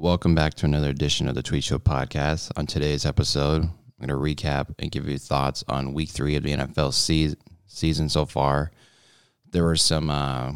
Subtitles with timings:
[0.00, 2.52] Welcome back to another edition of the Twedt Show podcast.
[2.56, 6.44] On today's episode, I'm going to recap and give you thoughts on week three of
[6.44, 7.34] the NFL se-
[7.66, 8.70] season so far.
[9.50, 10.52] There were some uh,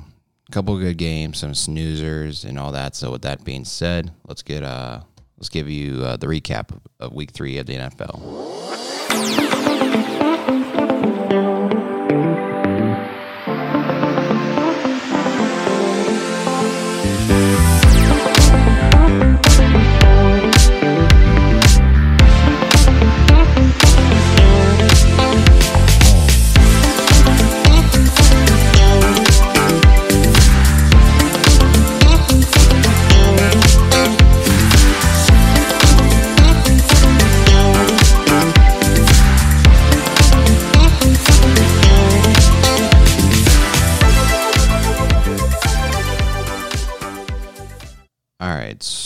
[0.53, 2.95] couple good games, some snoozers, and all that.
[2.95, 5.01] So, with that being said, let's get uh,
[5.39, 8.23] let's give you uh, the recap of week three of the NFL.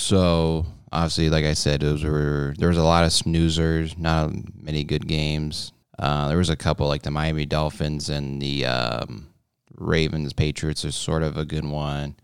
[0.07, 4.85] So obviously, like I said, those were there was a lot of snoozers, not many
[4.85, 5.73] good games.
[5.99, 9.27] Uh, there was a couple like the Miami Dolphins and the um,
[9.75, 12.15] Ravens Patriots is sort of a good one.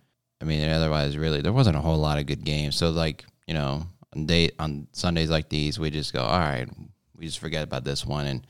[0.40, 2.76] I mean, otherwise, really, there wasn't a whole lot of good games.
[2.76, 6.68] So like you know, on day on Sundays like these, we just go, all right,
[7.16, 8.46] we just forget about this one and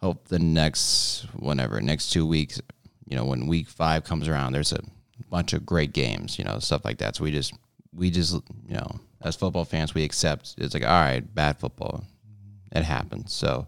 [0.00, 2.60] hope the next whenever next two weeks,
[3.08, 4.82] you know, when week five comes around, there's a
[5.28, 7.16] bunch of great games, you know, stuff like that.
[7.16, 7.54] So we just
[7.92, 8.34] we just
[8.66, 12.04] you know as football fans we accept it's like all right bad football.
[12.72, 13.32] It happens.
[13.32, 13.66] So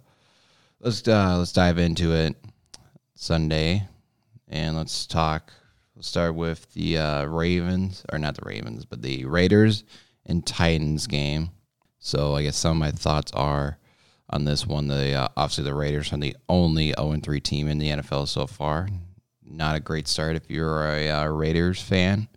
[0.81, 2.37] let's uh let's dive into it
[3.15, 3.87] sunday
[4.49, 5.53] and let's talk
[5.95, 9.85] let's start with the uh ravens or not the ravens but the raiders
[10.27, 11.51] and titans game.
[11.99, 13.79] So i guess some of my thoughts are
[14.29, 17.91] on this one the uh, obviously the raiders are the only 0-3 team in the
[17.91, 18.89] nfl so far.
[19.43, 22.29] Not a great start if you're a uh, raiders fan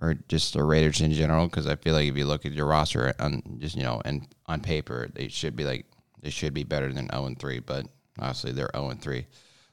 [0.00, 2.66] or just the Raiders in general, because I feel like if you look at your
[2.66, 5.86] roster on just you know and on paper, they should be like
[6.22, 7.86] they should be better than zero and three, but
[8.18, 9.26] obviously they're zero and three.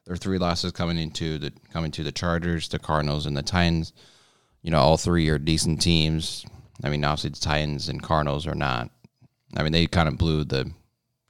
[0.08, 3.91] Are three losses coming into the coming to the Chargers, the Cardinals, and the Titans.
[4.62, 6.46] You know, all three are decent teams.
[6.84, 8.91] I mean, obviously the Titans and Cardinals are not.
[9.58, 10.72] I mean, they kind of blew the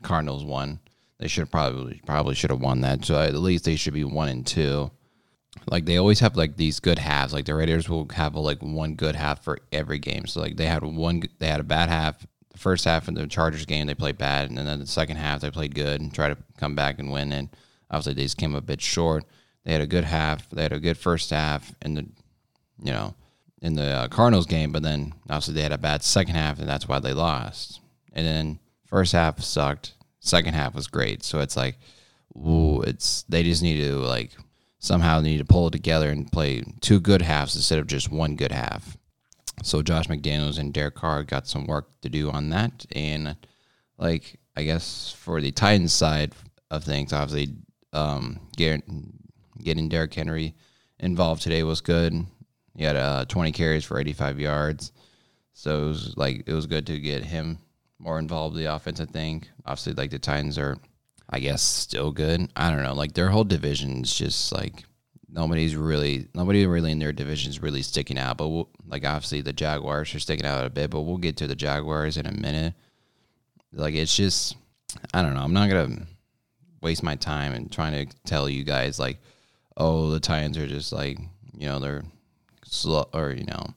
[0.04, 0.80] Cardinals one.
[1.20, 3.06] They should probably probably should have won that.
[3.06, 4.92] So at least they should be one and two
[5.68, 7.34] like they always have like these good halves.
[7.34, 10.28] Like the Raiders will have like one good half for every game.
[10.28, 12.26] So like they had one, they had a bad half.
[12.52, 15.42] The first half in the Chargers game they played bad, and then the second half
[15.42, 17.32] they played good and tried to come back and win.
[17.32, 17.50] And
[17.90, 19.26] obviously they just came a bit short.
[19.64, 20.50] They had a good half.
[20.50, 22.06] They had a good first half in the,
[22.84, 23.16] you know,
[23.62, 26.70] in the uh, Cardinals game, but then obviously they had a bad second half, and
[26.70, 27.82] that's why they lost.
[28.14, 29.94] And then first half sucked.
[30.20, 31.24] Second half was great.
[31.24, 31.78] So it's like,
[32.36, 34.32] ooh, it's they just need to like
[34.86, 38.12] somehow they need to pull it together and play two good halves instead of just
[38.12, 38.98] one good half.
[39.64, 42.86] So Josh McDaniels and Derek Carr got some work to do on that.
[42.92, 43.36] And
[43.98, 46.34] like I guess for the Titans side
[46.70, 47.56] of things, obviously
[47.94, 49.14] um, getting,
[49.90, 50.54] Derrick Henry
[51.00, 52.14] involved today was good.
[52.76, 54.92] He had uh, 20 carries for 85 yards.
[55.54, 57.58] So it was like it was good to get him
[57.98, 59.50] more involved in the offense, I think.
[59.66, 60.78] Obviously like the Titans are
[61.30, 62.52] I guess still good.
[62.56, 62.94] I don't know.
[62.94, 64.84] Like their whole division's just like
[65.30, 68.38] nobody's really nobody really in their division is really sticking out.
[68.38, 71.48] But we'll, like obviously the Jaguars are sticking out a bit, but we'll get to
[71.48, 72.74] the Jaguars in a minute.
[73.74, 74.56] Like it's just
[75.14, 75.42] I don't know.
[75.42, 76.06] I'm not gonna
[76.82, 79.18] waste my time and trying to tell you guys like,
[79.76, 81.20] oh, the Titans are just like
[81.58, 82.04] you know they're
[82.64, 83.74] slow or you know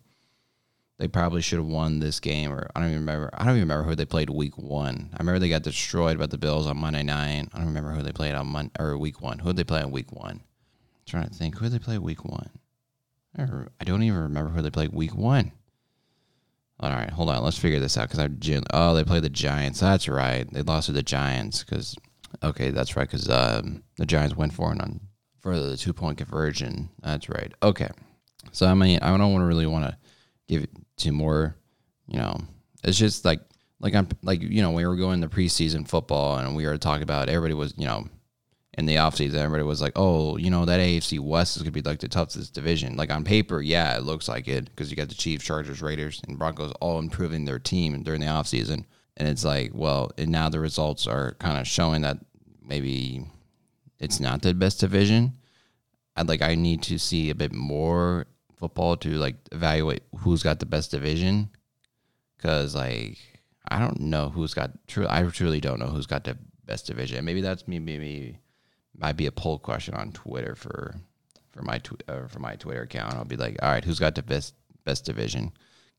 [0.99, 3.31] they probably should have won this game, or I don't even remember.
[3.33, 5.11] I don't even remember who they played week one.
[5.13, 7.49] I remember they got destroyed by the Bills on Monday night.
[7.53, 9.39] I don't remember who they played on Monday or week one.
[9.39, 10.41] Who did they play on week one?
[10.41, 11.57] I'm trying to think.
[11.57, 12.51] Who did they play week one?
[13.37, 15.53] I don't even remember who they played week one.
[16.81, 17.43] All right, hold on.
[17.43, 19.81] Let's figure this out because I oh they played the Giants.
[19.81, 20.53] That's right.
[20.53, 21.97] They lost to the Giants because
[22.43, 25.01] okay, that's right because um, the Giants went for it on
[25.41, 26.89] for the two point conversion.
[27.03, 27.53] That's right.
[27.63, 27.91] Okay,
[28.53, 29.97] so I mean I don't want to really want to
[30.49, 31.57] give it to more,
[32.07, 32.41] you know,
[32.83, 33.41] it's just like
[33.81, 37.03] like I'm like you know we were going to preseason football and we were talking
[37.03, 38.07] about everybody was you know
[38.77, 41.83] in the offseason everybody was like oh you know that AFC West is gonna be
[41.83, 42.97] like the toughest division.
[42.97, 46.21] Like on paper yeah it looks like it because you got the Chiefs Chargers Raiders
[46.27, 48.85] and Broncos all improving their team during the offseason
[49.17, 52.19] and it's like well and now the results are kind of showing that
[52.65, 53.25] maybe
[53.99, 55.33] it's not the best division.
[56.17, 58.27] I'd like I need to see a bit more
[58.59, 61.51] football to like evaluate who's got the best division
[62.37, 63.19] because like
[63.69, 65.07] I don't know who's got true.
[65.09, 67.25] I truly don't know who's got the best division.
[67.25, 67.79] Maybe that's me.
[67.79, 68.39] Maybe
[68.97, 70.95] might be a poll question on Twitter for
[71.53, 73.15] for my tw- uh, for my Twitter account.
[73.15, 75.53] I'll be like, all right, who's got the best best division?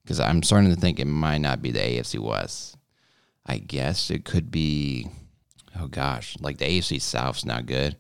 [0.10, 2.78] because I'm starting to think it might not be the AFC West.
[3.46, 5.08] I guess it could be.
[5.80, 7.96] Oh gosh, like the AFC South's not good.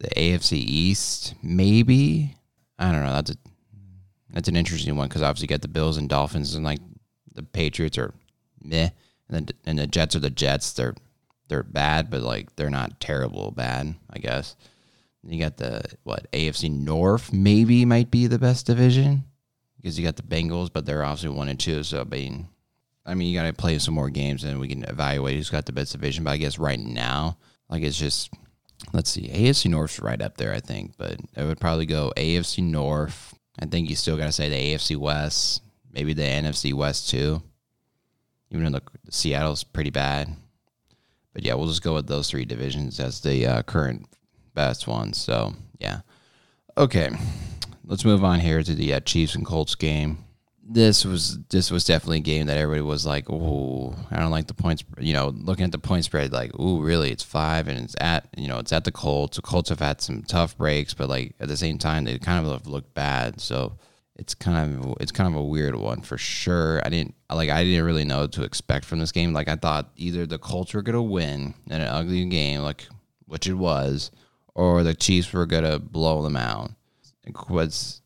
[0.00, 2.36] The AFC East, maybe.
[2.76, 3.12] I don't know.
[3.12, 3.36] That's a
[4.34, 6.80] that's an interesting one because obviously you got the Bills and Dolphins and like
[7.34, 8.12] the Patriots are
[8.62, 8.90] meh,
[9.28, 10.72] and the and the Jets are the Jets.
[10.72, 10.94] They're
[11.48, 14.56] they're bad, but like they're not terrible bad, I guess.
[15.22, 19.24] You got the what AFC North maybe might be the best division
[19.76, 21.82] because you got the Bengals, but they're obviously one and two.
[21.84, 22.48] So I mean,
[23.06, 25.64] I mean you got to play some more games and we can evaluate who's got
[25.64, 26.24] the best division.
[26.24, 27.38] But I guess right now,
[27.68, 28.30] like it's just
[28.92, 32.62] let's see, AFC North's right up there, I think, but it would probably go AFC
[32.62, 33.34] North.
[33.58, 35.62] I think you still got to say the AFC West,
[35.92, 37.42] maybe the NFC West too,
[38.50, 40.34] even though the, Seattle's pretty bad.
[41.32, 44.06] But yeah, we'll just go with those three divisions as the uh, current
[44.54, 45.18] best ones.
[45.18, 46.00] So yeah,
[46.76, 47.10] okay.
[47.86, 50.24] Let's move on here to the uh, Chiefs and Colts game.
[50.66, 54.46] This was this was definitely a game that everybody was like, "Oh, I don't like
[54.46, 57.10] the points." You know, looking at the point spread, like, "Oh, really?
[57.10, 59.36] It's five, and it's at you know, it's at the Colts.
[59.36, 62.44] The Colts have had some tough breaks, but like at the same time, they kind
[62.44, 63.40] of have looked bad.
[63.40, 63.76] So
[64.16, 66.80] it's kind of it's kind of a weird one for sure.
[66.84, 69.32] I didn't like I didn't really know what to expect from this game.
[69.32, 72.86] Like I thought either the Colts were gonna win in an ugly game, like
[73.26, 74.10] which it was,
[74.54, 76.70] or the Chiefs were gonna blow them out.
[77.24, 78.02] It was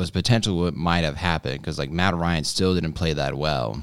[0.00, 3.82] was potentially what might have happened because like Matt Ryan still didn't play that well.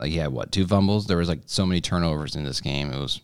[0.00, 1.06] Like he had what two fumbles?
[1.06, 2.92] There was like so many turnovers in this game.
[2.92, 3.20] It was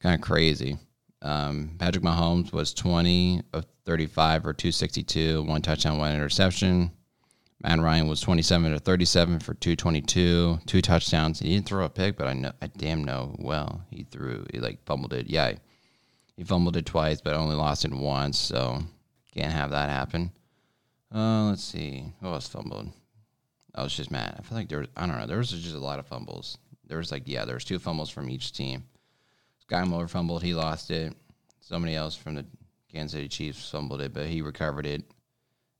[0.00, 0.78] kind of crazy.
[1.22, 6.90] Um, Patrick Mahomes was 20 of 35 for 262, one touchdown, one interception.
[7.62, 11.38] Matt Ryan was 27 to 37 for 222, two touchdowns.
[11.38, 14.44] He didn't throw a pick, but I know I damn know well he threw.
[14.52, 15.30] He like fumbled it.
[15.30, 15.52] Yeah,
[16.36, 18.82] he fumbled it twice, but only lost it once, so
[19.32, 20.32] can't have that happen.
[21.14, 22.12] Uh, let's see.
[22.20, 22.90] Who else fumbled?
[23.74, 24.36] I was just mad.
[24.38, 26.58] I feel like there was, I don't know, there was just a lot of fumbles.
[26.86, 28.84] There was like, yeah, there was two fumbles from each team.
[29.58, 31.14] Sky Moore fumbled, he lost it.
[31.60, 32.46] Somebody else from the
[32.90, 35.02] Kansas City Chiefs fumbled it, but he recovered it.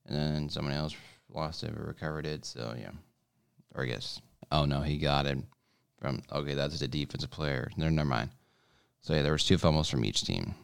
[0.07, 0.95] And then someone else
[1.31, 2.45] lost it but recovered it.
[2.45, 2.91] So, yeah.
[3.75, 4.21] Or I guess,
[4.53, 5.39] oh no, he got it
[6.01, 7.71] from, okay, that's the defensive player.
[7.77, 8.31] No, never mind.
[9.01, 10.55] So yeah, there was two fumbles from each team.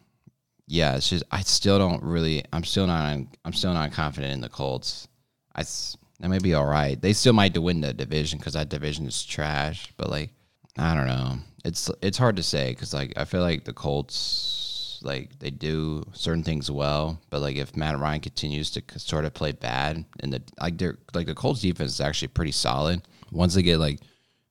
[0.73, 2.43] Yeah, it's just I still don't really.
[2.51, 3.19] I'm still not.
[3.45, 5.07] I'm still not confident in the Colts.
[5.55, 6.99] I that may be all right.
[6.99, 9.93] They still might win the division because that division is trash.
[9.97, 10.31] But like,
[10.79, 11.37] I don't know.
[11.63, 16.01] It's it's hard to say because like I feel like the Colts like they do
[16.13, 20.33] certain things well, but like if Matt Ryan continues to sort of play bad and
[20.33, 23.03] the like they're like the Colts defense is actually pretty solid.
[23.31, 23.99] Once they get like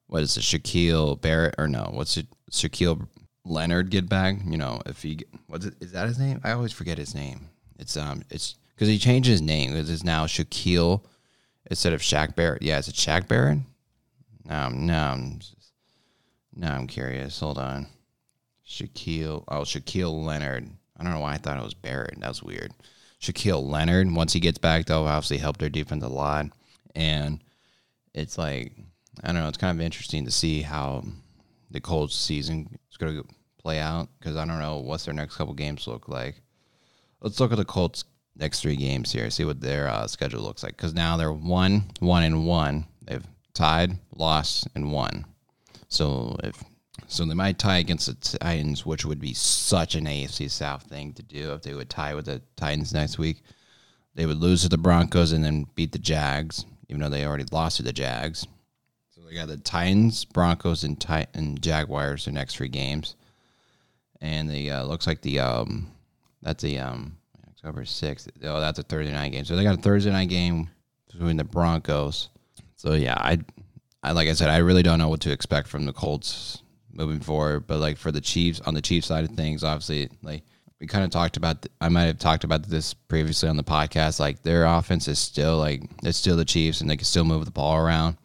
[0.07, 3.09] what is it, Shaquille Barrett or no, what's it, Shaquille
[3.45, 5.19] Leonard get back, you know, if he
[5.49, 6.41] what's it, is that his name?
[6.45, 7.49] I always forget his name.
[7.79, 9.73] It's um, it's because he changed his name.
[9.73, 11.03] Because it's now Shaquille
[11.71, 12.63] instead of Shaq Barrett.
[12.63, 13.59] Yeah, is it Shaq Barrett?
[14.45, 15.41] No, no, I'm
[16.55, 17.41] no, I'm curious.
[17.41, 17.89] Hold on,
[18.67, 19.45] Shaquille.
[19.49, 20.69] Oh, Shaquille Leonard.
[20.97, 22.21] I don't know why I thought it was Barrett.
[22.21, 22.73] That was weird.
[23.21, 24.13] Shaquille Leonard.
[24.15, 26.47] Once he gets back, though, obviously helped their defense a lot,
[26.95, 27.43] and
[28.15, 28.73] it's like
[29.23, 29.49] I don't know.
[29.49, 31.05] It's kind of interesting to see how
[31.73, 33.27] the Colts season is going to
[33.59, 36.41] play out because I don't know what's their next couple games look like.
[37.21, 38.05] Let's look at the Colts
[38.37, 40.77] next three games here, see what their uh, schedule looks like.
[40.77, 42.87] Because now they're one, one, and one.
[43.05, 45.25] They've tied, lost, and won.
[45.89, 46.63] So if
[47.09, 51.13] so, they might tie against the Titans, which would be such an AFC South thing
[51.15, 53.43] to do if they would tie with the Titans next week.
[54.15, 57.45] They would lose to the Broncos and then beat the Jags, even though they already
[57.51, 58.47] lost to the Jags.
[59.35, 62.27] Got the Titans, Broncos, and Titan Jaguars.
[62.27, 63.17] The next three games,
[64.21, 65.91] and the uh, looks like the um
[66.43, 67.17] that's the um
[67.49, 68.29] October sixth.
[68.45, 69.45] Oh, that's a Thursday night game.
[69.45, 70.69] So they got a Thursday night game
[71.11, 72.29] between the Broncos.
[72.77, 73.39] So yeah, I
[74.03, 76.63] I like I said, I really don't know what to expect from the Colts
[76.93, 77.67] moving forward.
[77.67, 80.43] But like for the Chiefs, on the Chiefs side of things, obviously, like
[80.81, 81.65] we kind of talked about.
[81.81, 84.21] I might have talked about this previously on the podcast.
[84.21, 87.45] Like their offense is still like it's still the Chiefs, and they can still move
[87.45, 88.19] the ball around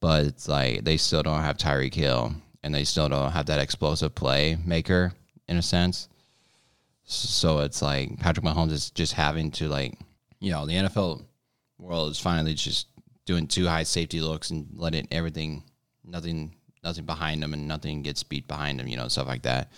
[0.00, 3.60] but it's like they still don't have Tyreek Hill and they still don't have that
[3.60, 5.12] explosive playmaker
[5.48, 6.08] in a sense.
[7.04, 9.98] So it's like Patrick Mahomes is just having to like,
[10.40, 11.24] you know, the NFL
[11.78, 12.88] world is finally just
[13.24, 15.62] doing two high safety looks and letting everything,
[16.04, 19.72] nothing, nothing behind them and nothing gets beat behind them, you know, stuff like that.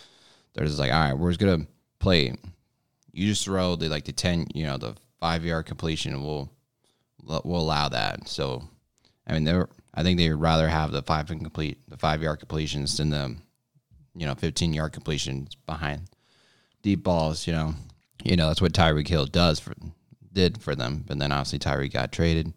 [0.53, 1.67] They're just like, all right, we're just gonna
[2.01, 2.35] play.
[3.13, 6.25] You just throw the like the ten, you know, the five yard completion.
[6.25, 6.51] We'll
[7.23, 8.27] we'll allow that.
[8.29, 8.69] So,
[9.27, 12.23] I mean, they're I think they would rather have the five and complete the five
[12.23, 13.37] yard completions than the
[14.15, 16.03] you know 15 yard completions behind
[16.83, 17.47] deep balls.
[17.47, 17.75] You know,
[18.25, 19.75] you know that's what Tyreek Hill does for
[20.33, 21.05] did for them.
[21.07, 22.53] But then obviously Tyreek got traded,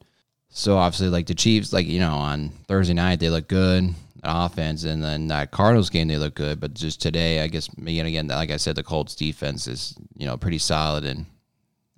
[0.50, 4.84] So obviously, like the Chiefs, like you know, on Thursday night they look good offense,
[4.84, 6.60] and then that Cardinals game they look good.
[6.60, 10.26] But just today, I guess again, again, like I said, the Colts defense is you
[10.26, 11.26] know pretty solid, and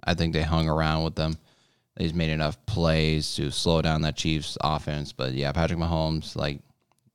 [0.03, 1.37] I think they hung around with them.
[1.99, 5.13] Just made enough plays to slow down that Chiefs offense.
[5.13, 6.59] But yeah, Patrick Mahomes, like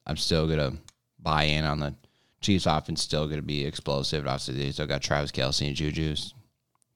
[0.07, 0.73] I'm still gonna
[1.19, 1.95] buy in on the
[2.41, 3.03] Chiefs offense.
[3.03, 4.27] Still gonna be explosive.
[4.27, 6.35] Obviously, they still got Travis Kelce and Juju's.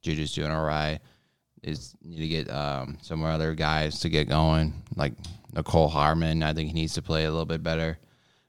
[0.03, 1.01] Juju's doing all right.
[1.63, 5.13] Is need to get um, some other guys to get going, like
[5.55, 6.43] Mecole Hardman.
[6.43, 7.99] I think he needs to play a little bit better.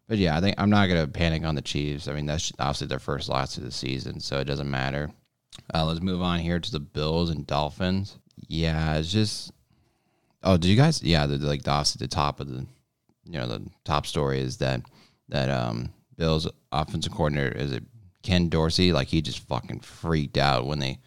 [0.08, 2.08] But yeah, I think I'm not gonna panic on the Chiefs.
[2.08, 5.12] I mean, that's obviously their first loss of the season, so it doesn't matter.
[5.74, 8.18] Uh, let's move on here to the Bills and Dolphins.
[8.48, 9.52] Yeah, it's just.
[10.44, 11.02] Oh, did you guys?
[11.02, 12.66] Yeah, the, like the obviously the top of the,
[13.26, 14.82] you know, the top story is that
[15.30, 17.84] that um Bills offensive coordinator is it
[18.22, 18.92] Ken Dorsey?
[18.92, 21.00] Like he just fucking freaked out when they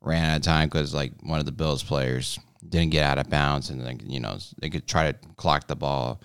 [0.00, 2.38] ran out of time because like one of the Bills players
[2.68, 5.76] didn't get out of bounds and like you know they could try to clock the
[5.76, 6.20] ball,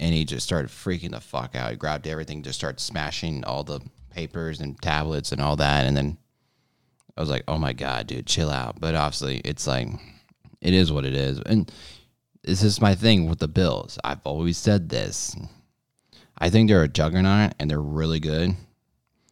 [0.00, 1.70] and he just started freaking the fuck out.
[1.70, 3.80] He grabbed everything, just started smashing all the
[4.10, 6.18] papers and tablets and all that, and then
[7.18, 8.80] I was like, oh my god, dude, chill out.
[8.80, 9.88] But obviously, it's like
[10.60, 11.70] it is what it is, and
[12.44, 13.98] this is my thing with the Bills.
[14.04, 15.36] I've always said this.
[16.38, 18.54] I think they're a juggernaut and they're really good.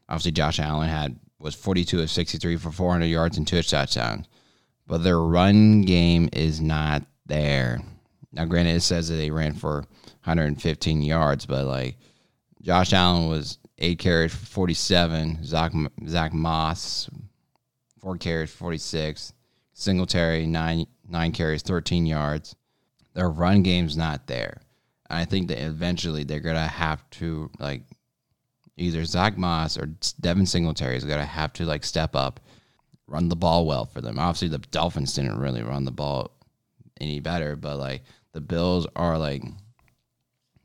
[0.08, 4.26] Obviously, Josh Allen had was 42 of 63 for 400 yards and two touchdowns,
[4.88, 7.80] but their run game is not there.
[8.32, 9.84] Now, granted, it says that they ran for
[10.24, 11.96] 115 yards, but like
[12.62, 15.44] Josh Allen was eight carries for 47.
[15.44, 15.72] Zach
[16.08, 17.08] Zach Moss
[18.06, 19.32] four carries, 46.
[19.72, 22.54] Singletary, nine, nine carries, 13 yards.
[23.14, 24.60] Their run game's not there.
[25.10, 27.82] And I think that eventually they're going to have to, like,
[28.76, 29.86] either Zach Moss or
[30.20, 32.38] Devin Singletary is going to have to, like, step up,
[33.08, 34.20] run the ball well for them.
[34.20, 36.30] Obviously, the Dolphins didn't really run the ball
[37.00, 39.42] any better, but, like, the Bills are, like,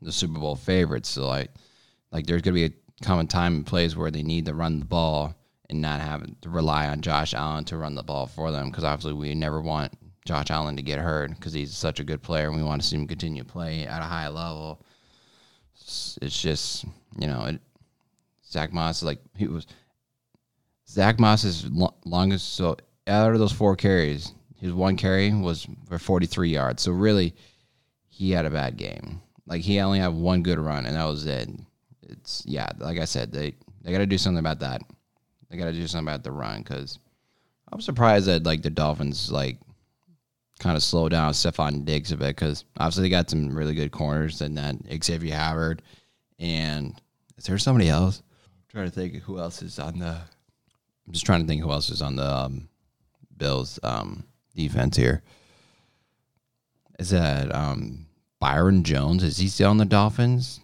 [0.00, 1.08] the Super Bowl favorites.
[1.08, 1.50] So, like,
[2.12, 4.78] like there's going to be a common time and place where they need to run
[4.78, 5.34] the ball
[5.72, 8.84] and not having to rely on Josh Allen to run the ball for them because
[8.84, 9.92] obviously we never want
[10.24, 12.86] Josh Allen to get hurt because he's such a good player and we want to
[12.86, 14.84] see him continue to play at a high level.
[15.74, 16.84] It's just
[17.18, 17.60] you know it,
[18.48, 19.66] Zach Moss like he was
[20.88, 21.68] Zach Moss's
[22.04, 22.76] longest so
[23.08, 26.82] out of those four carries his one carry was for 43 yards.
[26.82, 27.34] So really
[28.08, 29.20] he had a bad game.
[29.46, 31.48] Like he only had one good run and that was it.
[32.02, 34.82] It's yeah like I said they they got to do something about that
[35.52, 36.98] they got to do something about the run because
[37.70, 39.58] I'm surprised that like the Dolphins like
[40.58, 43.92] kind of slow down Stefon Diggs a bit because obviously they got some really good
[43.92, 45.82] corners and then Xavier Howard
[46.38, 46.98] and
[47.36, 48.22] is there somebody else?
[48.22, 50.06] I'm trying to think who else is on the.
[50.06, 52.68] I'm just trying to think who else is on the um,
[53.36, 55.22] Bills um, defense here.
[56.98, 58.06] Is that um,
[58.38, 59.22] Byron Jones?
[59.22, 60.60] Is he still on the Dolphins?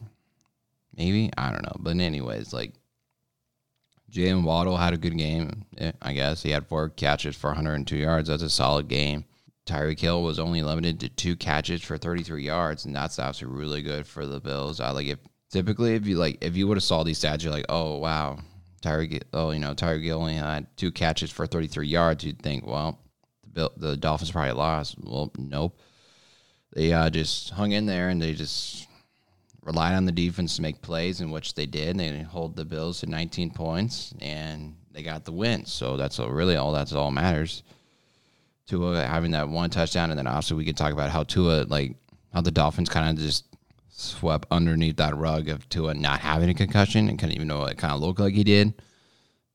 [0.96, 2.72] Maybe I don't know, but anyways, like
[4.10, 6.42] Jaylen Waddle had a good game, eh, I guess.
[6.42, 8.28] He had four catches for 102 yards.
[8.28, 9.24] That's a solid game.
[9.66, 13.82] Tyreek Hill was only limited to two catches for 33 yards, and that's actually really
[13.82, 14.80] good for the Bills.
[14.80, 15.18] I like if
[15.50, 18.38] typically if you like if you would have saw these stats, you're like, oh wow,
[18.82, 19.22] Tyreek.
[19.34, 22.24] Oh, you know, Tyreek Hill only had two catches for 33 yards.
[22.24, 22.98] You'd think, well,
[23.42, 24.96] the Bill, the Dolphins probably lost.
[24.98, 25.78] Well, nope.
[26.74, 28.87] They uh, just hung in there and they just
[29.68, 31.98] relied on the defense to make plays, in which they did.
[31.98, 35.66] They hold the Bills to 19 points, and they got the win.
[35.66, 37.62] So that's really all that's all matters.
[38.66, 41.96] Tua having that one touchdown, and then also we could talk about how Tua, like
[42.32, 43.44] how the Dolphins kind of just
[43.90, 47.76] swept underneath that rug of Tua not having a concussion and couldn't even know it
[47.76, 48.72] kind of looked like he did.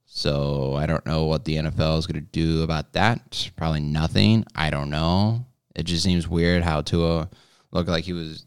[0.06, 3.50] So I don't know what the NFL is going to do about that.
[3.56, 4.46] Probably nothing.
[4.54, 5.48] I don't know.
[5.76, 7.30] It just seems weird how Tua
[7.72, 8.46] looked like he was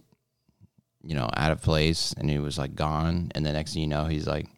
[1.06, 3.30] you know, out of place and he was like gone.
[3.34, 4.48] And the next thing you know, he's like,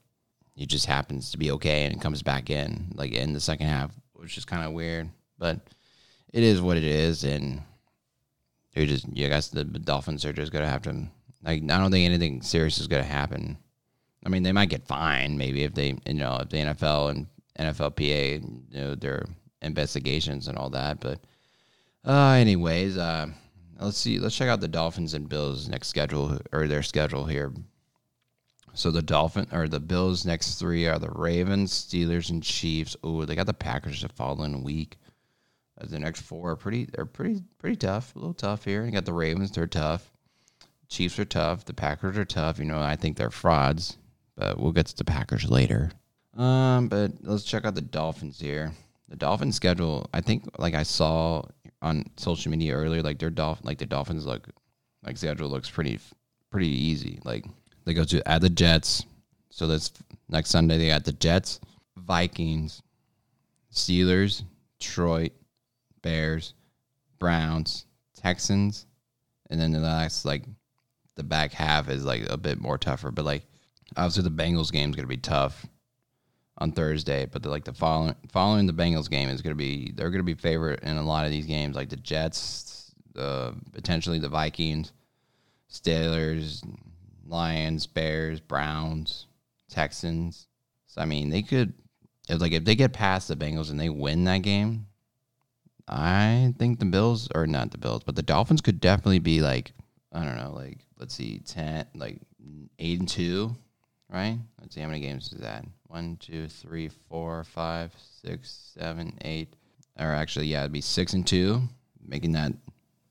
[0.55, 3.95] he just happens to be okay and comes back in like in the second half,
[4.15, 5.11] which is kind of weird.
[5.39, 5.61] But
[6.33, 7.23] it is what it is.
[7.25, 7.63] And
[8.75, 11.07] they're just, I guess the Dolphins are just going to have to,
[11.43, 13.59] like, I don't think anything serious is going to happen.
[14.25, 17.27] I mean, they might get fined maybe if they, you know, if the NFL and
[17.59, 19.27] NFLPA, you know, their
[19.63, 21.01] investigations and all that.
[21.01, 21.21] But,
[22.05, 23.29] uh, anyways, uh,
[23.79, 24.19] let's see.
[24.19, 27.53] Let's check out the Dolphins and Bills next schedule or their schedule here.
[28.75, 32.97] So the Dolphin or the Bills next three are the Ravens, Steelers, and Chiefs.
[33.03, 34.99] Oh, they got the Packers the following week.
[35.81, 36.87] The next four are pretty.
[36.87, 38.15] They're pretty pretty tough.
[38.15, 38.85] A little tough here.
[38.85, 39.51] You got the Ravens.
[39.51, 40.11] They're tough.
[40.89, 41.65] Chiefs are tough.
[41.65, 42.59] The Packers are tough.
[42.59, 43.97] You know, I think they're frauds,
[44.37, 45.91] but we'll get to the Packers later.
[46.37, 48.73] Um, but let's check out the Dolphins here.
[49.09, 50.09] The Dolphins schedule.
[50.13, 51.43] I think, like I saw
[51.83, 54.49] on social media earlier, like their dolphin, like the Dolphins look,
[55.05, 55.99] like schedule looks pretty
[56.51, 57.21] pretty easy.
[57.25, 57.45] Like
[57.85, 59.05] they go to at the Jets,
[59.51, 59.93] so that's
[60.29, 60.79] next Sunday.
[60.79, 61.61] They got the Jets,
[61.97, 62.83] Vikings,
[63.73, 64.43] Steelers,
[64.79, 65.33] Detroit,
[66.03, 66.55] Bears,
[67.19, 68.87] Browns, Texans,
[69.51, 70.45] and then the last like
[71.15, 73.11] the back half is like a bit more tougher.
[73.11, 73.45] But like
[73.97, 75.67] obviously the Bengals game is gonna be tough
[76.59, 80.11] on Thursday, but the, like the following following the Bengals game is gonna be they're
[80.11, 84.29] gonna be favorite in a lot of these games, like the Jets, uh, potentially the
[84.29, 84.93] Vikings,
[85.71, 86.63] Steelers,
[87.25, 89.27] Lions, Bears, Browns,
[89.71, 90.49] Texans.
[90.87, 91.73] So I mean they could
[92.29, 94.87] if like if they get past the Bengals and they win that game,
[95.87, 99.73] I think the Bills or not the Bills, but the Dolphins could definitely be like
[100.13, 102.21] I don't know, like let's see, ten, like
[102.81, 103.55] eight and two,
[104.11, 104.39] right?
[104.61, 105.65] Let's see how many games is that.
[105.89, 109.55] One, two, three, four, five, six, seven, eight.
[109.99, 111.63] Or actually, yeah, it'd be six and two,
[112.07, 112.53] making that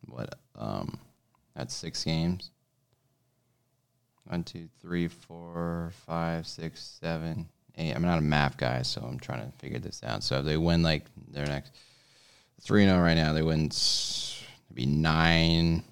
[0.08, 0.36] what?
[0.56, 1.00] Um,
[1.56, 2.52] that's six games.
[4.26, 7.94] One, two, three, four, five, six, seven, eight.
[7.94, 10.24] I'm not a math guy, so I'm trying to figure this out.
[10.24, 11.72] So if they win like their next
[12.62, 13.66] three and zero right now, they win.
[13.68, 15.84] It'd be nine.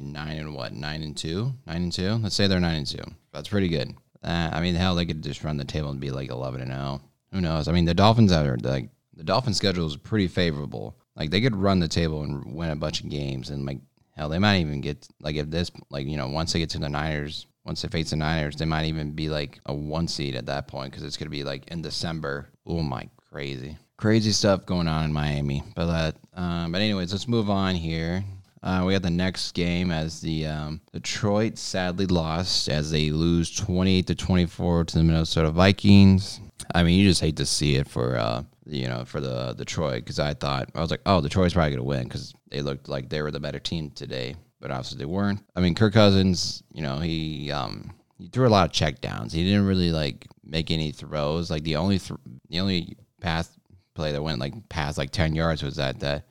[0.00, 0.72] Nine and what?
[0.72, 1.52] Nine and two?
[1.66, 2.14] Nine and two?
[2.14, 3.04] Let's say they're nine and two.
[3.32, 3.94] That's pretty good.
[4.22, 6.70] Uh, I mean, hell, they could just run the table and be like eleven and
[6.70, 7.00] zero.
[7.32, 7.68] Who knows?
[7.68, 10.96] I mean, the Dolphins are like the Dolphins' schedule is pretty favorable.
[11.16, 13.78] Like they could run the table and win a bunch of games, and like
[14.16, 16.78] hell, they might even get like if this like you know once they get to
[16.78, 20.34] the Niners, once they face the Niners, they might even be like a one seed
[20.34, 22.48] at that point because it's gonna be like in December.
[22.66, 25.62] Oh my, crazy, crazy stuff going on in Miami.
[25.74, 25.88] But
[26.34, 28.24] uh, um, but anyways, let's move on here.
[28.62, 33.54] Uh, we have the next game as the um, Detroit sadly lost as they lose
[33.54, 36.40] 28 to 24 to the Minnesota Vikings.
[36.74, 40.04] I mean, you just hate to see it for uh, you know for the Detroit
[40.04, 43.08] because I thought I was like, oh, Detroit's probably gonna win because they looked like
[43.08, 45.42] they were the better team today, but obviously they weren't.
[45.56, 49.32] I mean, Kirk Cousins, you know, he um, he threw a lot of check downs.
[49.32, 51.50] He didn't really like make any throws.
[51.50, 52.20] Like the only th-
[52.50, 53.50] the only pass
[53.94, 56.26] play that went like past like 10 yards was that that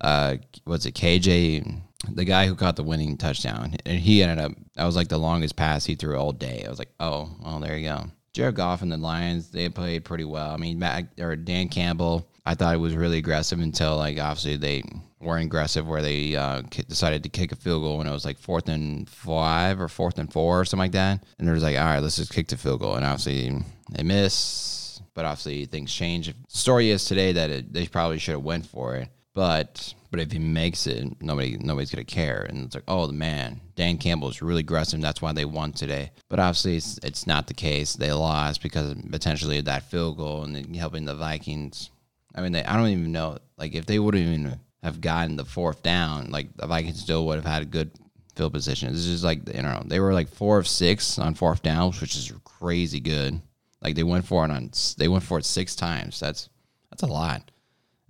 [0.00, 1.80] uh, what's it, KJ,
[2.12, 4.52] the guy who caught the winning touchdown, and he ended up.
[4.74, 6.64] That was like the longest pass he threw all day.
[6.66, 8.06] I was like, oh, well, there you go.
[8.32, 10.50] Jared Goff and the Lions, they played pretty well.
[10.50, 14.56] I mean, Matt, or Dan Campbell, I thought it was really aggressive until like obviously
[14.56, 14.82] they
[15.20, 18.38] weren't aggressive where they uh, decided to kick a field goal when it was like
[18.38, 21.24] fourth and five or fourth and four or something like that.
[21.38, 22.96] And they're like, all right, let's just kick the field goal.
[22.96, 23.56] And obviously
[23.90, 26.26] they miss, but obviously things change.
[26.26, 29.08] The story is today that it, they probably should have went for it.
[29.34, 32.46] But but if he makes it, nobody nobody's gonna care.
[32.48, 35.00] And it's like, oh the man, Dan Campbell is really aggressive.
[35.00, 36.12] That's why they won today.
[36.28, 37.94] But obviously, it's, it's not the case.
[37.94, 41.90] They lost because potentially that field goal and helping the Vikings.
[42.34, 43.38] I mean, they, I don't even know.
[43.58, 47.36] Like if they would even have gotten the fourth down, like the Vikings still would
[47.36, 47.90] have had a good
[48.36, 48.92] field position.
[48.92, 52.14] This is like you know they were like four of six on fourth down, which
[52.14, 53.40] is crazy good.
[53.82, 56.20] Like they went for it on they went for it six times.
[56.20, 56.48] That's
[56.90, 57.50] that's a lot.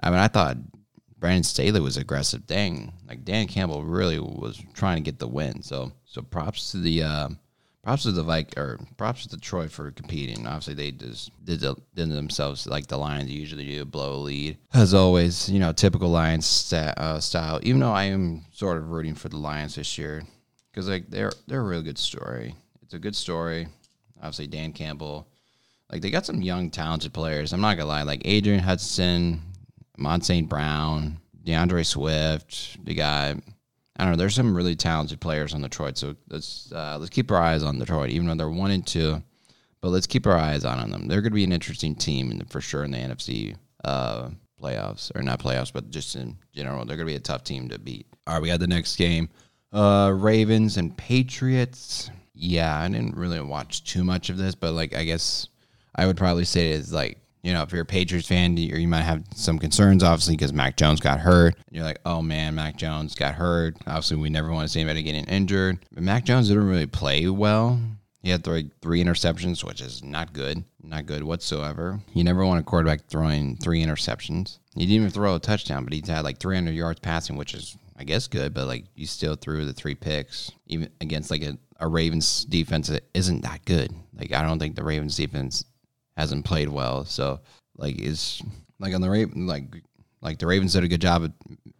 [0.00, 0.58] I mean, I thought
[1.24, 2.46] Brandon Staley was aggressive.
[2.46, 5.62] Dang, like Dan Campbell really was trying to get the win.
[5.62, 7.28] So so props to the uh,
[7.82, 10.46] props to the Vik or props to Detroit for competing.
[10.46, 14.58] Obviously, they just did, the, did themselves like the Lions usually do, blow a lead.
[14.74, 17.58] As always, you know, typical Lions st- uh, style.
[17.62, 20.24] Even though I am sort of rooting for the Lions this year
[20.70, 22.54] because like they're they're a real good story.
[22.82, 23.66] It's a good story.
[24.18, 25.26] Obviously, Dan Campbell.
[25.90, 27.54] Like they got some young, talented players.
[27.54, 28.02] I'm not gonna lie.
[28.02, 29.40] Like Adrian Hudson,
[29.96, 30.48] Mon St.
[30.48, 32.84] Brown, D'Andre Swift.
[32.84, 33.34] The guy,
[33.96, 34.16] I don't know.
[34.16, 35.98] There's some really talented players on Detroit.
[35.98, 39.22] So let's uh, let's keep our eyes on Detroit, even though they're one and two.
[39.80, 41.08] But let's keep our eyes on them.
[41.08, 43.54] They're going to be an interesting team for sure in the NFC
[43.84, 44.30] uh,
[44.60, 46.86] playoffs, or not playoffs, but just in general.
[46.86, 48.06] They're going to be a tough team to beat.
[48.26, 49.28] All right, we got the next game.
[49.72, 52.10] Uh, Ravens and Patriots.
[52.34, 55.48] Yeah, I didn't really watch too much of this, but like I guess
[55.94, 58.88] I would probably say it's like you know, if you're a Patriots fan, you, you
[58.88, 61.54] might have some concerns, obviously, because Mac Jones got hurt.
[61.70, 63.76] You're like, oh man, Mac Jones got hurt.
[63.86, 65.78] Obviously, we never want to see anybody getting injured.
[65.92, 67.78] But Mac Jones didn't really play well.
[68.22, 72.00] He had three, three interceptions, which is not good, not good whatsoever.
[72.14, 74.58] You never want a quarterback throwing three interceptions.
[74.74, 77.76] He didn't even throw a touchdown, but he's had like 300 yards passing, which is,
[77.98, 78.54] I guess, good.
[78.54, 82.88] But like, you still threw the three picks, even against like a, a Ravens defense
[82.88, 83.92] that isn't that good.
[84.18, 85.66] Like, I don't think the Ravens defense
[86.16, 87.04] hasn't played well.
[87.04, 87.40] So
[87.76, 88.42] like is
[88.78, 89.64] like on the Raven like
[90.20, 91.32] like the Ravens did a good job of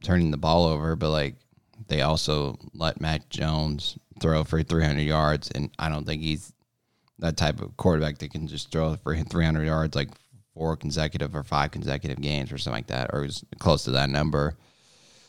[0.03, 1.37] turning the ball over, but like
[1.89, 6.53] they also let Mac Jones throw for 300 yards, and I don't think he's
[7.19, 10.11] that type of quarterback that can just throw for 300 yards like
[10.53, 14.57] four consecutive or five consecutive games or something like that, or close to that number.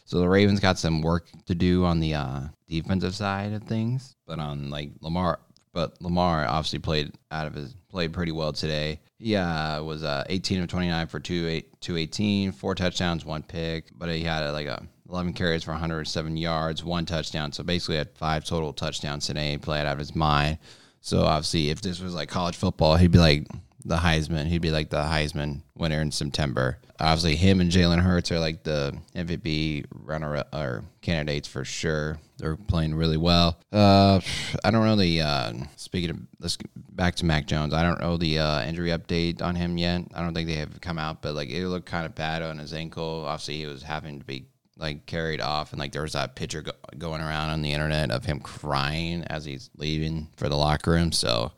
[0.06, 4.16] So the Ravens got some work to do on the uh, defensive side of things,
[4.28, 5.40] but on like Lamar,
[5.76, 9.02] but Lamar obviously played out of his played pretty well today.
[9.20, 14.10] Yeah, was uh, 18 of 29 for two eight, 218, four touchdowns, one pick, but
[14.10, 17.52] he had uh, like a 11 carries for 107 yards, one touchdown.
[17.52, 19.52] So basically, had five total touchdowns today.
[19.52, 20.60] He played out of his mind.
[21.02, 23.46] So obviously, if this was like college football, he'd be like
[23.86, 24.48] the Heisman.
[24.48, 26.80] He'd be like the Heisman winner in September.
[27.00, 32.18] Obviously, him and Jalen Hurts are like the MVP runner or candidates for sure.
[32.38, 33.60] They're playing really well.
[33.72, 34.20] Uh,
[34.64, 36.58] I don't know the uh, speaking of let's
[36.90, 37.74] back to Mac Jones.
[37.74, 40.02] I don't know the uh, injury update on him yet.
[40.14, 42.58] I don't think they have come out, but like it looked kind of bad on
[42.58, 43.24] his ankle.
[43.26, 46.62] Obviously, he was having to be like carried off, and like there was that picture
[46.62, 50.92] go- going around on the internet of him crying as he's leaving for the locker
[50.92, 51.12] room.
[51.12, 51.52] So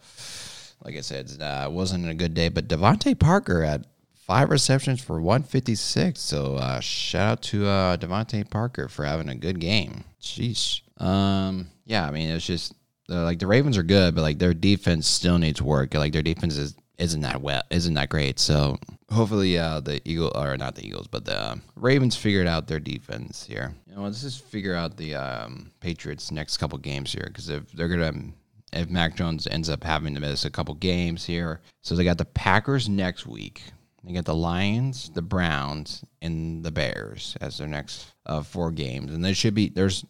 [0.84, 2.50] like I said, uh, wasn't a good day.
[2.50, 3.86] But DeVante Parker had
[4.16, 6.20] five receptions for 156.
[6.20, 10.04] So uh, shout out to uh, DeVante Parker for having a good game.
[10.22, 10.82] Sheesh.
[11.02, 12.74] Um, yeah, I mean it's just
[13.10, 15.94] uh, like the Ravens are good, but like their defense still needs work.
[15.94, 18.40] Like their defense is isn't that well, isn't that great.
[18.40, 18.78] So
[19.12, 22.80] hopefully, uh, the Eagle or not the Eagles, but the uh, Ravens figured out their
[22.80, 23.74] defense here.
[23.88, 27.72] You know, let's just figure out the um, Patriots next couple games here because if
[27.72, 28.32] they're gonna
[28.74, 31.62] if Mac Jones ends up having to miss a couple games here.
[31.82, 33.64] So they got the Packers next week.
[34.04, 39.12] They got the Lions, the Browns, and the Bears as their next uh, four games.
[39.12, 40.06] And they should be, there's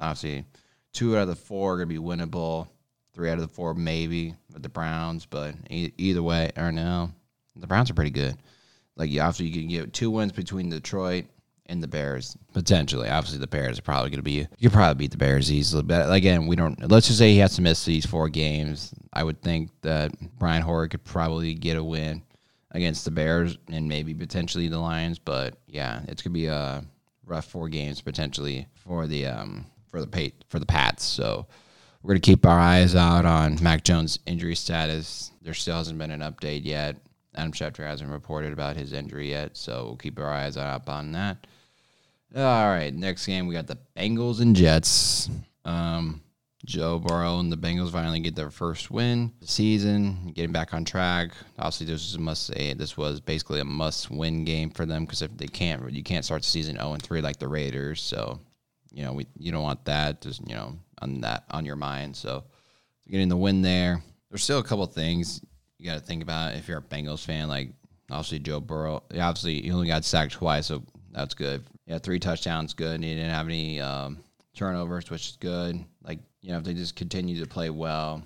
[0.00, 0.44] obviously
[0.92, 2.68] two out of the four are going to be winnable.
[3.12, 5.24] Three out of the four, maybe, with the Browns.
[5.26, 7.12] But e- either way, or no,
[7.54, 8.36] the Browns are pretty good.
[8.96, 11.26] Like, obviously, you can get two wins between Detroit
[11.66, 13.08] and the Bears potentially.
[13.08, 14.46] Obviously, the Bears are probably going to be.
[14.58, 16.90] You could probably beat the Bears easily, but again, we don't.
[16.90, 18.92] Let's just say he has to miss these four games.
[19.12, 22.22] I would think that Brian Hoyer could probably get a win
[22.72, 25.18] against the Bears and maybe potentially the Lions.
[25.18, 26.84] But yeah, it's gonna be a
[27.26, 31.04] rough four games potentially for the um for the Pat for the Pats.
[31.04, 31.46] So
[32.02, 35.30] we're gonna keep our eyes out on Mac Jones' injury status.
[35.42, 36.96] There still hasn't been an update yet.
[37.36, 41.12] Adam Schefter hasn't reported about his injury yet, so we'll keep our eyes up on
[41.12, 41.46] that.
[42.36, 45.30] All right, next game we got the Bengals and Jets.
[45.64, 46.20] Um,
[46.64, 50.84] Joe Burrow and the Bengals finally get their first win the season, getting back on
[50.84, 51.30] track.
[51.58, 52.74] Obviously, this was a must say.
[52.74, 56.42] This was basically a must-win game for them because if they can't, you can't start
[56.42, 58.02] the season zero and three like the Raiders.
[58.02, 58.40] So,
[58.90, 62.16] you know, we you don't want that just you know on that on your mind.
[62.16, 62.42] So,
[63.08, 64.02] getting the win there.
[64.28, 65.40] There's still a couple things
[65.78, 67.46] you got to think about if you're a Bengals fan.
[67.48, 67.70] Like
[68.10, 71.62] obviously Joe Burrow, obviously he only got sacked twice, so that's good.
[71.86, 73.02] Yeah, three touchdowns, good.
[73.02, 74.18] He didn't have any um,
[74.54, 75.84] turnovers, which is good.
[76.02, 78.22] Like you know, if they just continue to play well,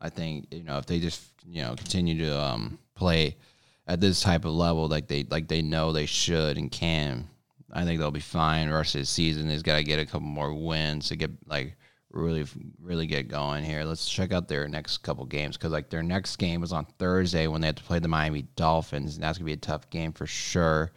[0.00, 3.36] I think you know if they just you know continue to um, play
[3.86, 7.28] at this type of level, like they like they know they should and can,
[7.72, 8.68] I think they'll be fine.
[8.68, 11.30] The rest of the season, they've got to get a couple more wins to get
[11.46, 11.76] like
[12.10, 12.44] really
[12.80, 13.84] really get going here.
[13.84, 17.46] Let's check out their next couple games because like their next game was on Thursday
[17.46, 20.12] when they had to play the Miami Dolphins, and that's gonna be a tough game
[20.12, 20.90] for sure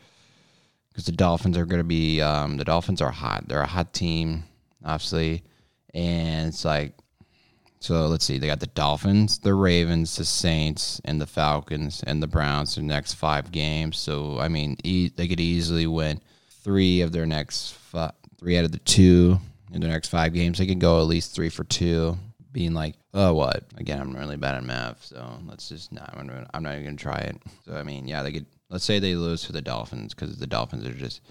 [0.99, 3.47] because the Dolphins are going to be um, the Dolphins are hot.
[3.47, 4.43] They're a hot team,
[4.83, 5.43] obviously,
[5.93, 6.93] and it's like
[7.79, 8.07] so.
[8.07, 8.37] Let's see.
[8.37, 12.75] They got the Dolphins, the Ravens, the Saints, and the Falcons and the Browns.
[12.75, 13.97] The next five games.
[13.97, 17.77] So I mean, e- they could easily win three of their next
[18.37, 19.39] three out of the two
[19.71, 20.57] in their next five games.
[20.57, 22.17] They could go at least three for two.
[22.51, 23.63] Being like, oh, what?
[23.77, 26.13] Again, I'm really bad at math, so let's just not.
[26.17, 27.37] I'm, I'm not even gonna try it.
[27.65, 30.47] So I mean, yeah, they could Let's say they lose to the Dolphins because the
[30.47, 31.21] Dolphins are just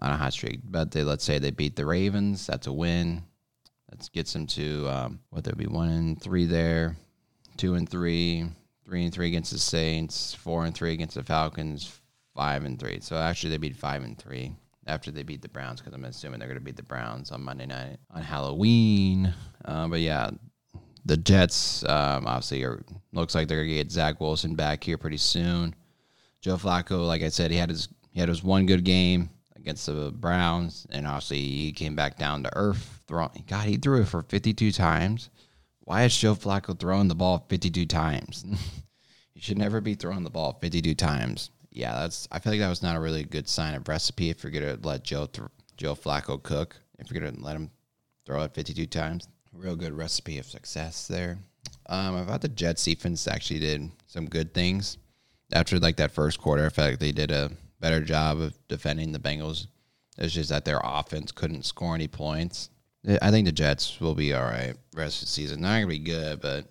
[0.00, 0.60] on a hot streak.
[0.64, 2.46] But they let's say they beat the Ravens.
[2.46, 3.22] That's a win.
[3.88, 6.96] That gets them to um, what there'll be one and three there,
[7.56, 8.46] two and three,
[8.84, 12.00] three and three against the Saints, four and three against the Falcons,
[12.34, 13.00] five and three.
[13.00, 14.52] So actually, they beat five and three
[14.86, 17.42] after they beat the Browns because I'm assuming they're going to beat the Browns on
[17.42, 19.32] Monday night on Halloween.
[19.64, 20.30] Uh, but yeah,
[21.04, 24.98] the Jets um, obviously are, looks like they're going to get Zach Wilson back here
[24.98, 25.74] pretty soon.
[26.44, 29.86] Joe Flacco, like I said, he had his he had his one good game against
[29.86, 33.00] the Browns, and obviously he came back down to earth.
[33.08, 35.30] Throwing, God, he threw it for 52 times.
[35.80, 38.44] Why is Joe Flacco throwing the ball 52 times?
[39.34, 41.48] you should never be throwing the ball 52 times.
[41.70, 42.28] Yeah, that's.
[42.30, 44.76] I feel like that was not a really good sign of recipe if you're gonna
[44.82, 46.76] let Joe th- Joe Flacco cook.
[46.98, 47.70] If you're gonna let him
[48.26, 51.38] throw it 52 times, real good recipe of success there.
[51.86, 54.98] Um, I thought the Jets defense actually did some good things
[55.52, 59.12] after like that first quarter, I felt like they did a better job of defending
[59.12, 59.66] the Bengals.
[60.16, 62.70] It's just that their offense couldn't score any points.
[63.20, 65.60] I think the Jets will be all right rest of the season.
[65.60, 66.66] Not gonna be good, but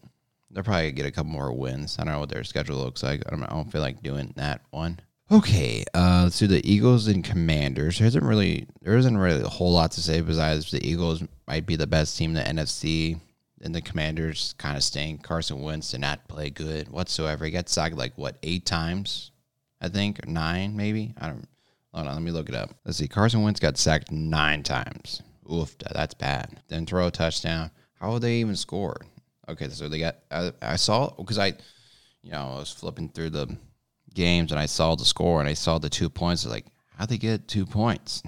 [0.50, 1.98] they'll probably get a couple more wins.
[2.00, 3.22] I don't know what their schedule looks like.
[3.28, 5.00] I don't, I don't feel like doing that one.
[5.32, 7.98] Okay, uh, do the Eagles and Commanders.
[7.98, 11.66] There isn't really there isn't really a whole lot to say besides the Eagles might
[11.66, 13.20] be the best team in the NFC,
[13.64, 15.24] and the Commanders kind of stink.
[15.24, 17.46] Carson Wentz did not play good whatsoever.
[17.46, 19.32] He got sacked like what eight times,
[19.82, 21.14] I think, or nine maybe.
[21.20, 21.48] I don't.
[21.94, 22.72] Hold on, let me look it up.
[22.86, 23.08] Let's see.
[23.08, 25.22] Carson Wentz got sacked nine times.
[25.52, 26.60] Oof, that's bad.
[26.68, 27.70] Then throw a touchdown.
[28.00, 28.98] How they even score?
[29.48, 30.18] Okay, so they got.
[30.30, 31.54] I, I saw because I,
[32.22, 33.56] you know, I was flipping through the
[34.14, 36.46] games and I saw the score and I saw the two points.
[36.46, 36.66] Like,
[36.98, 38.24] how'd they get two points?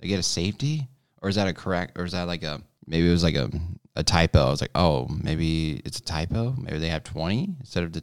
[0.00, 0.86] They get a safety,
[1.20, 3.50] or is that a correct, or is that like a maybe it was like a
[3.98, 4.46] a typo?
[4.46, 6.54] I was like, oh, maybe it's a typo.
[6.56, 8.02] Maybe they have twenty instead of the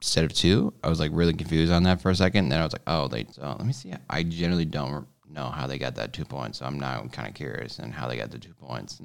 [0.00, 0.72] instead of two.
[0.82, 2.46] I was like really confused on that for a second.
[2.46, 3.26] And then I was like, oh, they.
[3.30, 3.92] So let me see.
[4.10, 6.58] I generally don't know how they got that two points.
[6.58, 9.00] So I'm now kind of curious and how they got the two points.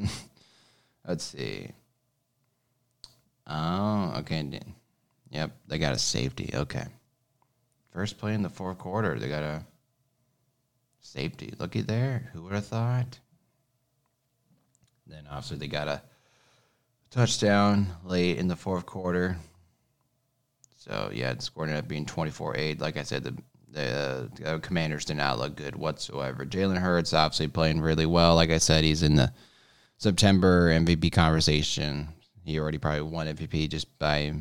[1.08, 1.72] Let's see.
[3.46, 4.60] Oh, okay.
[5.32, 6.52] Yep, they got a safety.
[6.54, 6.86] Okay.
[7.92, 9.66] First play in the fourth quarter, they got a
[11.02, 11.54] safety.
[11.60, 12.30] Looky there.
[12.34, 13.20] Who would have thought?
[15.08, 16.02] Then obviously they got a
[17.12, 19.38] touchdown late in the fourth quarter.
[20.76, 22.80] So yeah, the score ended up being 24-8.
[22.80, 23.36] Like I said, the
[23.72, 26.44] the uh, Commanders did not look good whatsoever.
[26.44, 28.34] Jalen Hurts obviously playing really well.
[28.34, 29.32] Like I said, he's in the
[29.98, 32.08] September MVP conversation.
[32.44, 34.34] He already probably won MVP just by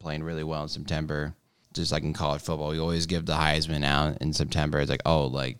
[0.00, 1.34] playing really well in September.
[1.74, 4.80] Just like in college football, we always give the Heisman out in September.
[4.80, 5.58] It's like, oh, like,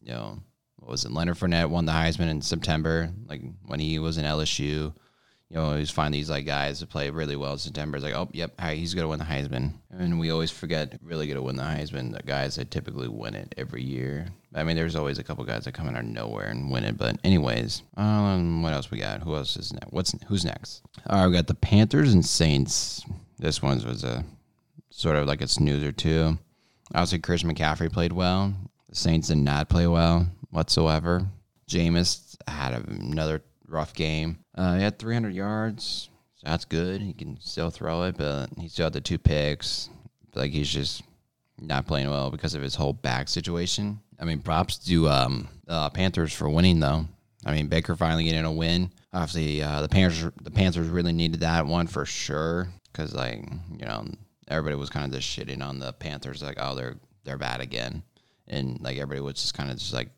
[0.00, 0.38] you know,
[0.76, 1.12] what was it?
[1.12, 4.94] Leonard Fournette won the Heisman in September, like when he was in LSU
[5.52, 7.98] you know, always find these like guys that play really well in September.
[7.98, 11.42] It's like, oh, yep, he's gonna win the Heisman, and we always forget really gonna
[11.42, 12.16] win the Heisman.
[12.16, 14.28] The guys that typically win it every year.
[14.54, 16.96] I mean, there's always a couple guys that come out of nowhere and win it.
[16.96, 19.20] But anyways, um, what else we got?
[19.22, 19.92] Who else is next?
[19.92, 20.80] What's who's next?
[21.06, 23.04] All right, we got the Panthers and Saints.
[23.38, 24.24] This one was a
[24.88, 26.38] sort of like a snoozer too.
[26.94, 28.54] Obviously, Chris McCaffrey played well.
[28.88, 31.26] The Saints did not play well whatsoever.
[31.68, 34.38] Jameis had another rough game.
[34.54, 37.00] Uh, he had 300 yards, so that's good.
[37.00, 39.88] He can still throw it, but he still had the two picks.
[40.34, 41.02] Like he's just
[41.60, 44.00] not playing well because of his whole back situation.
[44.18, 47.06] I mean, props to um, uh, Panthers for winning though.
[47.44, 48.92] I mean, Baker finally getting a win.
[49.12, 53.44] Obviously, uh, the Panthers the Panthers really needed that one for sure because like
[53.76, 54.06] you know
[54.48, 58.02] everybody was kind of just shitting on the Panthers like oh they're they're bad again,
[58.46, 60.10] and like everybody was just kind of just like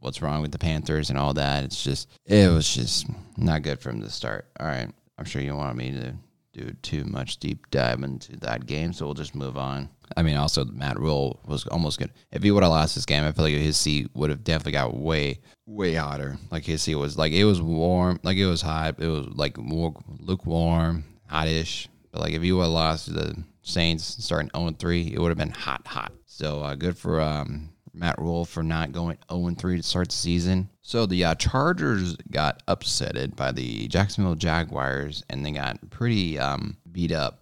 [0.00, 1.64] what's wrong with the Panthers and all that.
[1.64, 4.46] It's just it was just not good from the start.
[4.58, 6.14] All right, I'm sure you want me to
[6.52, 9.88] do too much deep dive into that game, so we'll just move on.
[10.16, 12.10] I mean, also Matt Rhule was almost good.
[12.32, 14.72] If he would have lost this game, I feel like his seat would have definitely
[14.72, 16.36] got way, way hotter.
[16.50, 18.96] Like his seat was like it was warm, like it was hot.
[18.98, 21.86] It was like more lukewarm, hotish.
[22.10, 25.38] But like if you would have lost the Saints starting 0 3, it would have
[25.38, 26.12] been hot, hot.
[26.26, 30.14] So uh, good for um, Matt Rhule for not going 0 3 to start the
[30.14, 30.70] season.
[30.80, 36.78] So the uh, Chargers got upsetted by the Jacksonville Jaguars and they got pretty um,
[36.90, 37.36] beat up.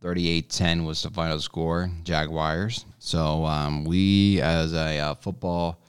[0.00, 2.84] 38 10 was the final score, Jaguars.
[2.98, 5.80] So um, we, as a uh, football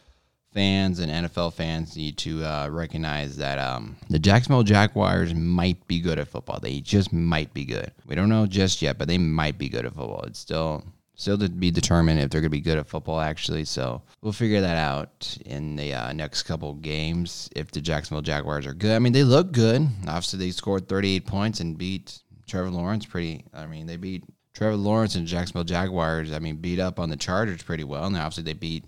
[0.53, 5.99] fans and NFL fans, need to uh, recognize that um, the Jacksonville Jaguars might be
[5.99, 6.59] good at football.
[6.61, 7.91] They just might be good.
[8.07, 10.23] We don't know just yet, but they might be good at football.
[10.23, 10.83] It's still
[11.15, 13.65] still to be determined if they're going to be good at football, actually.
[13.65, 18.65] So we'll figure that out in the uh, next couple games if the Jacksonville Jaguars
[18.65, 18.95] are good.
[18.95, 19.87] I mean, they look good.
[20.07, 23.45] Obviously, they scored 38 points and beat Trevor Lawrence pretty.
[23.53, 24.23] I mean, they beat
[24.53, 26.31] Trevor Lawrence and Jacksonville Jaguars.
[26.31, 28.05] I mean, beat up on the Chargers pretty well.
[28.05, 28.85] And obviously, they beat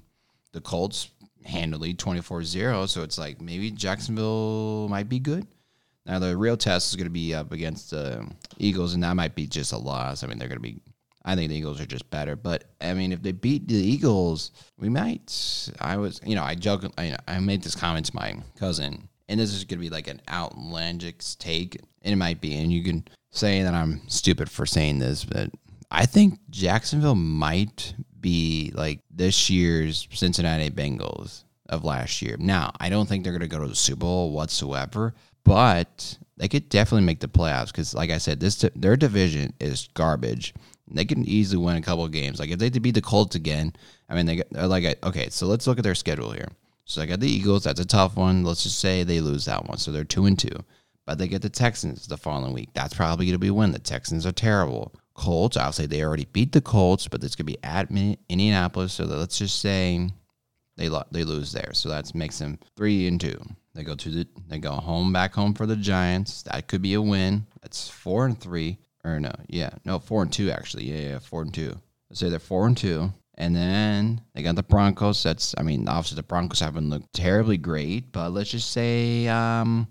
[0.51, 1.09] the Colts
[1.45, 2.85] handily 24 0.
[2.87, 5.47] So it's like maybe Jacksonville might be good.
[6.05, 8.25] Now, the real test is going to be up against the
[8.57, 10.23] Eagles, and that might be just a loss.
[10.23, 10.79] I mean, they're going to be
[11.27, 12.37] I think the Eagles are just better.
[12.37, 15.69] But I mean, if they beat the Eagles, we might.
[15.81, 16.85] I was, you know, I joke.
[16.97, 20.07] I, I made this comment to my cousin, and this is going to be like
[20.07, 22.55] an outlandish take, and it might be.
[22.55, 25.51] And you can say that I'm stupid for saying this, but
[25.91, 32.37] I think Jacksonville might be like this year's Cincinnati Bengals of last year.
[32.39, 35.13] Now, I don't think they're going to go to the Super Bowl whatsoever,
[35.43, 39.89] but they could definitely make the playoffs because, like I said, this their division is
[39.93, 40.53] garbage.
[40.89, 42.39] They can easily win a couple of games.
[42.39, 43.73] Like if they beat the Colts again,
[44.10, 45.30] I mean, they are like okay.
[45.30, 46.50] So let's look at their schedule here.
[46.86, 47.65] So they got the Eagles.
[47.65, 48.43] That's a tough one.
[48.43, 49.78] Let's just say they lose that one.
[49.78, 50.63] So they're two and two.
[51.06, 52.69] But they get the Texans the following week.
[52.73, 53.71] That's probably going to be a win.
[53.71, 54.93] The Texans are terrible.
[55.13, 57.89] Colts, I'll say they already beat the Colts, but going to be at
[58.30, 58.93] Indianapolis.
[58.93, 60.10] So let's just say
[60.78, 61.71] they lo- they lose there.
[61.73, 63.39] So that makes them three and two.
[63.73, 66.43] They go to the they go home back home for the Giants.
[66.43, 67.45] That could be a win.
[67.62, 70.86] That's four and three or no, yeah, no, four and two actually.
[70.86, 71.76] Yeah, yeah, four and two.
[72.10, 73.13] Let's say they're four and two.
[73.39, 75.22] And then they got the Broncos.
[75.22, 79.88] That's, I mean, obviously the Broncos haven't looked terribly great, but let's just say, um,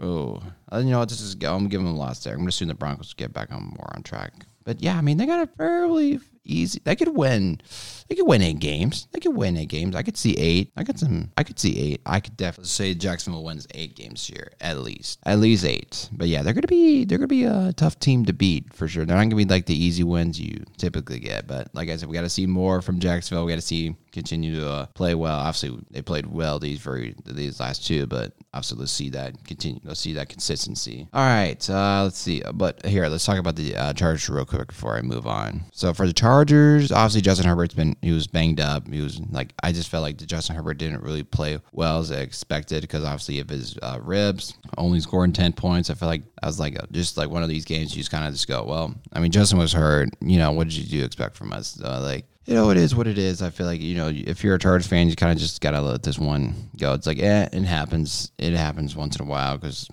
[0.00, 1.08] oh, you know what?
[1.08, 2.34] This is, I'm giving them a loss there.
[2.34, 4.32] I'm to assume the Broncos get back on more on track.
[4.64, 6.80] But yeah, I mean, they got a fairly easy.
[6.84, 7.60] They could win.
[8.08, 9.08] They could win eight games.
[9.12, 9.96] They could win eight games.
[9.96, 10.72] I could see eight.
[10.76, 11.32] I could some.
[11.36, 12.00] I could see eight.
[12.06, 15.20] I could definitely say Jacksonville wins eight games here at least.
[15.24, 16.08] At least eight.
[16.12, 19.04] But yeah, they're gonna be they're gonna be a tough team to beat for sure.
[19.04, 21.46] They're not gonna be like the easy wins you typically get.
[21.46, 23.44] But like I said, we got to see more from Jacksonville.
[23.44, 25.36] We got to see continue to uh, play well.
[25.36, 29.80] Obviously, they played well these very these last two, but obviously let's see that continue.
[29.84, 31.08] Let's see that consistency.
[31.12, 32.42] All right, uh, let's see.
[32.54, 35.62] But here, let's talk about the uh, Chargers real quick before I move on.
[35.72, 38.88] So for the Chargers, obviously Justin Herbert's been he was banged up.
[38.88, 42.16] He was like I just felt like Justin Herbert didn't really play well as I
[42.16, 45.90] expected because obviously of his uh, ribs, only scoring ten points.
[45.90, 48.26] I feel like I was like just like one of these games you just kind
[48.26, 50.10] of just go, well, I mean Justin was hurt.
[50.20, 51.80] You know what did you do expect from us?
[51.80, 53.40] Uh, like you know, it is what it is.
[53.40, 55.70] I feel like, you know, if you're a Chargers fan, you kind of just got
[55.70, 56.92] to let this one go.
[56.92, 58.32] It's like, eh, it happens.
[58.36, 59.88] It happens once in a while because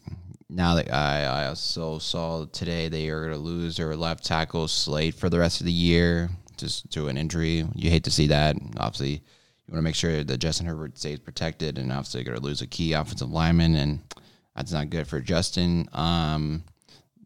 [0.52, 4.68] now that I, I also saw today they are going to lose their left tackle
[4.68, 7.66] Slater for the rest of the year just to an injury.
[7.74, 8.58] You hate to see that.
[8.78, 12.44] Obviously, you want to make sure that Justin Herbert stays protected, and obviously, going to
[12.44, 14.00] lose a key offensive lineman, and
[14.56, 15.88] that's not good for Justin.
[15.94, 16.64] Um,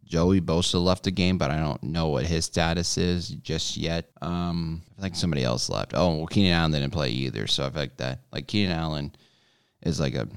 [0.05, 4.11] Joey Bosa left the game, but I don't know what his status is just yet.
[4.21, 5.93] Um, I think somebody else left.
[5.95, 8.19] Oh, well, Keenan Allen didn't play either, so I feel like that.
[8.31, 9.15] Like Keenan Allen
[9.81, 10.27] is like a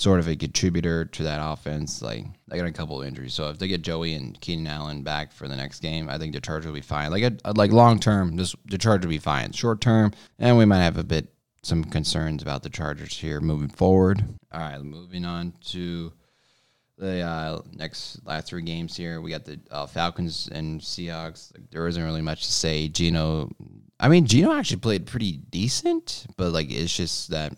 [0.00, 2.02] sort of a contributor to that offense.
[2.02, 5.02] Like they got a couple of injuries, so if they get Joey and Keenan Allen
[5.02, 7.10] back for the next game, I think the Chargers will be fine.
[7.10, 9.52] Like like long term, this the Chargers will be fine.
[9.52, 11.32] Short term, and we might have a bit
[11.62, 14.22] some concerns about the Chargers here moving forward.
[14.52, 16.12] All right, moving on to
[16.96, 19.20] the uh, next last three games here.
[19.20, 21.52] We got the uh, Falcons and Seahawks.
[21.54, 22.88] Like, there isn't really much to say.
[22.88, 23.50] Geno,
[24.00, 27.56] I mean, Geno actually played pretty decent, but like it's just that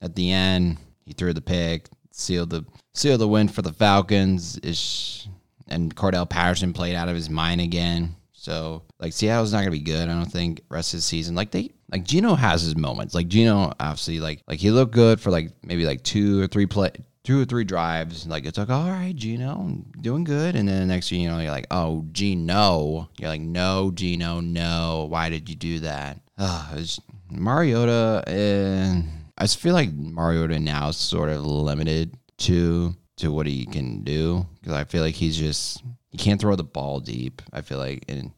[0.00, 4.58] at the end he threw the pick, sealed the sealed the win for the Falcons.
[4.62, 5.26] Ish,
[5.66, 8.14] and Cordell Patterson played out of his mind again.
[8.32, 10.08] So like Seattle's not gonna be good.
[10.08, 11.34] I don't think rest of the season.
[11.34, 13.14] Like they like Geno has his moments.
[13.14, 16.66] Like Geno obviously like like he looked good for like maybe like two or three
[16.66, 16.92] play
[17.28, 18.26] two or three drives.
[18.26, 20.56] Like it's like, all right, Geno, doing good.
[20.56, 23.10] And then the next you know, you're like, oh, Geno.
[23.18, 25.06] You're like, no, Geno, no.
[25.10, 26.20] Why did you do that?
[26.38, 26.82] Uh,
[27.30, 28.24] Mariota.
[28.26, 29.02] Uh,
[29.38, 34.46] I feel like Mariota now is sort of limited to to what he can do
[34.60, 37.40] because I feel like he's just he can't throw the ball deep.
[37.52, 38.32] I feel like and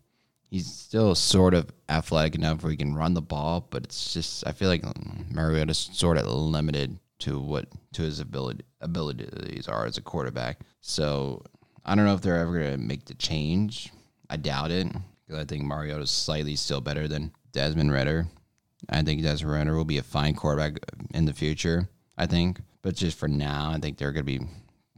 [0.50, 4.46] he's still sort of athletic enough where he can run the ball, but it's just
[4.46, 4.84] I feel like
[5.30, 10.60] Mariota's sort of limited to what to his ability abilities are as a quarterback.
[10.80, 11.42] So
[11.84, 13.90] I don't know if they're ever going to make the change.
[14.28, 14.86] I doubt it
[15.26, 18.26] because I think Mariota is slightly still better than Desmond Ridder.
[18.88, 20.78] I think Desmond Ridder will be a fine quarterback
[21.14, 21.88] in the future.
[22.16, 24.46] I think, but just for now, I think they're going to be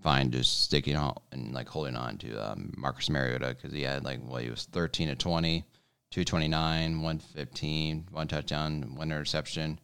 [0.02, 4.04] fine just sticking on and like holding on to um, Marcus Mariota because he had
[4.04, 5.64] like well he was 13 to 20,
[6.10, 9.78] 229, 115, one touchdown, one interception.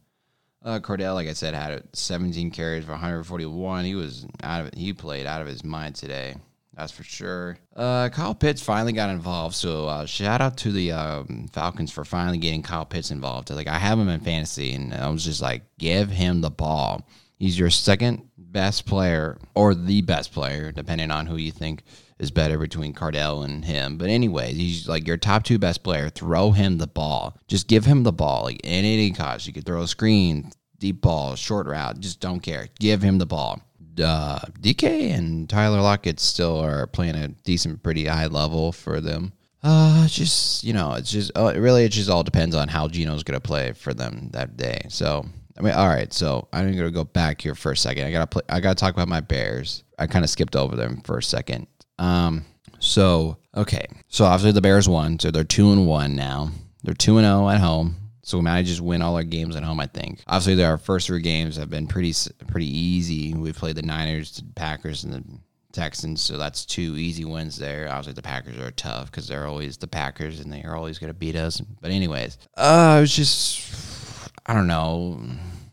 [0.65, 3.85] Uh, Cordell, like I said, had 17 carries for 141.
[3.85, 4.75] He was out of.
[4.75, 6.35] He played out of his mind today.
[6.79, 7.59] That's for sure.
[7.75, 12.05] Uh, Kyle Pitts finally got involved, so uh, shout out to the um, Falcons for
[12.05, 13.51] finally getting Kyle Pitts involved.
[13.51, 17.05] Like I have him in fantasy, and I was just like, give him the ball.
[17.37, 21.83] He's your second best player, or the best player, depending on who you think
[22.21, 23.99] is better between Cardell and him.
[23.99, 26.09] But anyways, he's like your top two best player.
[26.11, 27.37] Throw him the ball.
[27.49, 28.45] Just give him the ball.
[28.45, 31.99] Like in any cost, you could throw a screen, deep ball, short route.
[31.99, 32.69] Just don't care.
[32.79, 33.63] Give him the ball.
[34.01, 39.33] Uh, DK and Tyler Lockett still are playing a decent, pretty high level for them.
[39.63, 43.25] Uh, just you know, it's just uh, really it just all depends on how Geno's
[43.25, 44.81] gonna play for them that day.
[44.89, 45.27] So
[45.59, 46.13] I mean, all right.
[46.13, 48.07] So I'm gonna go back here for a second.
[48.07, 48.43] I gotta play.
[48.49, 49.83] I gotta talk about my Bears.
[49.99, 51.67] I kind of skipped over them for a second.
[51.99, 52.45] Um,
[52.79, 56.53] so okay, so obviously the Bears won, so they're two and one now.
[56.85, 57.97] They're two and zero oh at home.
[58.29, 59.81] So we might just win all our games at home.
[59.81, 60.21] I think.
[60.27, 62.13] Obviously, our first three games have been pretty
[62.47, 63.33] pretty easy.
[63.33, 65.25] We played the Niners, the Packers, and the
[65.73, 67.89] Texans, so that's two easy wins there.
[67.89, 71.09] Obviously, the Packers are tough because they're always the Packers and they are always going
[71.09, 71.59] to beat us.
[71.81, 75.23] But anyways, uh, it was just I don't know.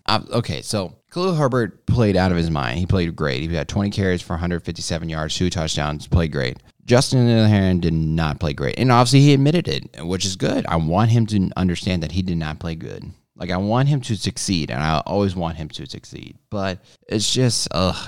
[0.06, 2.80] Uh, okay, so Khalil Herbert played out of his mind.
[2.80, 3.42] He played great.
[3.42, 6.58] He had 20 carries for 157 yards, two touchdowns, played great.
[6.86, 8.78] Justin, on the other hand, did not play great.
[8.78, 10.66] And obviously, he admitted it, which is good.
[10.68, 13.12] I want him to understand that he did not play good.
[13.36, 16.38] Like, I want him to succeed, and I always want him to succeed.
[16.50, 18.08] But it's just, ugh.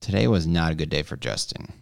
[0.00, 1.72] Today was not a good day for Justin.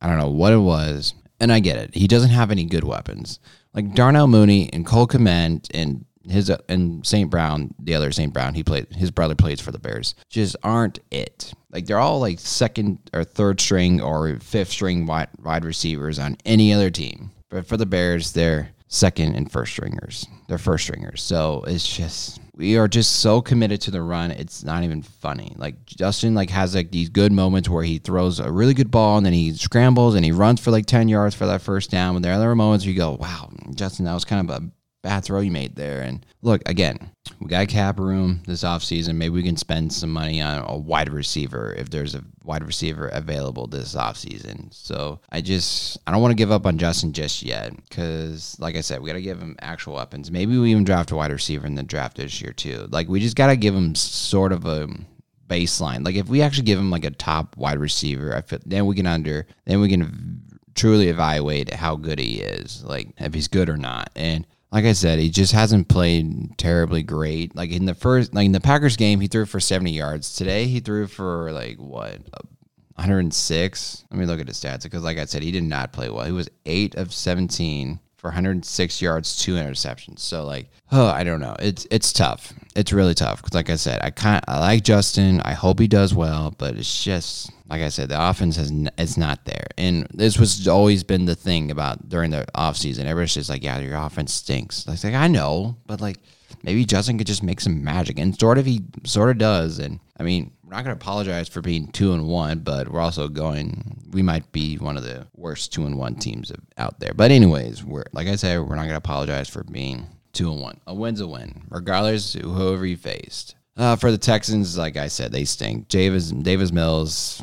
[0.00, 1.14] I don't know what it was.
[1.40, 1.94] And I get it.
[1.94, 3.38] He doesn't have any good weapons.
[3.74, 7.30] Like Darnell Mooney and Cole Kmet and his uh, and St.
[7.30, 8.32] Brown, the other St.
[8.32, 10.14] Brown, he played his brother plays for the Bears.
[10.28, 11.52] Just aren't it.
[11.70, 16.36] Like they're all like second or third string or fifth string wide, wide receivers on
[16.44, 17.30] any other team.
[17.50, 20.26] But for the Bears, they're second and first stringers.
[20.48, 21.22] They're first stringers.
[21.22, 24.32] So it's just we are just so committed to the run.
[24.32, 25.54] It's not even funny.
[25.56, 29.16] Like Justin like has like these good moments where he throws a really good ball
[29.16, 32.14] and then he scrambles and he runs for like 10 yards for that first down.
[32.14, 34.66] But there are other moments where you go, wow, Justin, that was kind of a
[35.02, 36.02] bad throw you made there.
[36.02, 39.14] And look, again, we got cap room this offseason.
[39.14, 43.08] Maybe we can spend some money on a wide receiver if there's a wide receiver
[43.08, 44.72] available this offseason.
[44.74, 48.76] So I just, I don't want to give up on Justin just yet because, like
[48.76, 50.30] I said, we got to give him actual weapons.
[50.30, 52.88] Maybe we even draft a wide receiver in the draft this year, too.
[52.90, 54.88] Like, we just got to give him sort of a
[55.46, 56.04] baseline.
[56.04, 58.96] Like, if we actually give him like a top wide receiver, I feel, then we
[58.96, 60.42] can under, then we can
[60.74, 64.10] truly evaluate how good he is, like if he's good or not.
[64.14, 67.56] And like I said, he just hasn't played terribly great.
[67.56, 70.34] Like in the first, like in the Packers game, he threw for 70 yards.
[70.34, 72.18] Today, he threw for like what,
[72.96, 74.04] 106.
[74.10, 76.26] Let me look at his stats because, like I said, he did not play well.
[76.26, 80.18] He was eight of 17 for 106 yards, two interceptions.
[80.18, 81.56] So like, oh, I don't know.
[81.60, 82.52] It's it's tough.
[82.74, 85.40] It's really tough because, like I said, I kind I like Justin.
[85.40, 89.16] I hope he does well, but it's just like I said, the offense has it's
[89.16, 89.66] not there.
[89.78, 93.04] And this was always been the thing about during the offseason.
[93.04, 94.86] Everybody's just like, yeah, your offense stinks.
[94.86, 96.18] Like, like I know, but like
[96.64, 99.78] maybe Justin could just make some magic, and sort of he sort of does.
[99.78, 103.00] And I mean, we're not going to apologize for being two and one, but we're
[103.00, 104.02] also going.
[104.10, 107.14] We might be one of the worst two and one teams out there.
[107.14, 110.60] But anyways, we're like I said, we're not going to apologize for being two and
[110.60, 110.78] one.
[110.86, 113.56] A win's a win, regardless whoever you faced.
[113.78, 115.88] Uh, for the Texans, like I said, they stink.
[115.88, 117.42] Davis Davis Mills,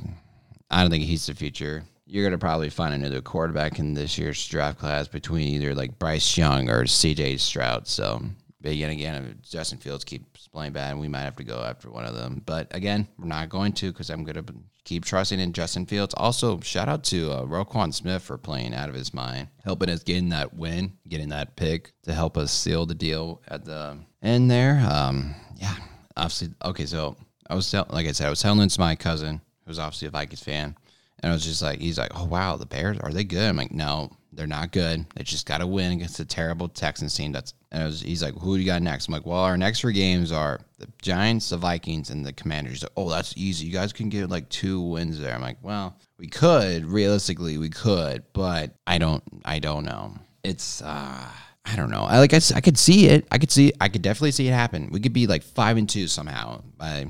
[0.70, 1.84] I don't think he's the future.
[2.06, 6.38] You're gonna probably find another quarterback in this year's draft class between either like Bryce
[6.38, 7.38] Young or C.J.
[7.38, 7.88] Stroud.
[7.88, 8.22] So
[8.66, 12.16] but again, Justin Fields keeps playing bad, we might have to go after one of
[12.16, 12.42] them.
[12.48, 14.54] But again, we're not going to because I'm going to
[14.84, 16.16] keep trusting in Justin Fields.
[16.18, 20.02] Also, shout out to uh, Roquan Smith for playing out of his mind, helping us
[20.02, 24.50] getting that win, getting that pick to help us seal the deal at the end
[24.50, 24.84] there.
[24.90, 25.76] Um, yeah,
[26.18, 26.50] obviously.
[26.66, 27.16] Okay, so
[27.48, 30.08] I was tell, like I said, I was telling this to my cousin, who's obviously
[30.08, 30.76] a Vikings fan,
[31.20, 33.48] and I was just like, he's like, oh wow, the Bears are they good?
[33.48, 35.06] I'm like, no, they're not good.
[35.16, 37.32] They just got to win against a terrible Texans team.
[37.32, 39.08] That's and was, he's like, who do you got next?
[39.08, 42.84] I'm like, well, our next three games are the Giants, the Vikings, and the Commanders.
[42.84, 43.66] Like, oh, that's easy.
[43.66, 45.34] You guys can get like two wins there.
[45.34, 50.14] I'm like, well, we could realistically, we could, but I don't, I don't know.
[50.44, 51.28] It's, uh,
[51.66, 52.04] I don't know.
[52.04, 53.28] I like, I, I could see it.
[53.32, 54.90] I could see, I could definitely see it happen.
[54.92, 57.08] We could be like five and two somehow by,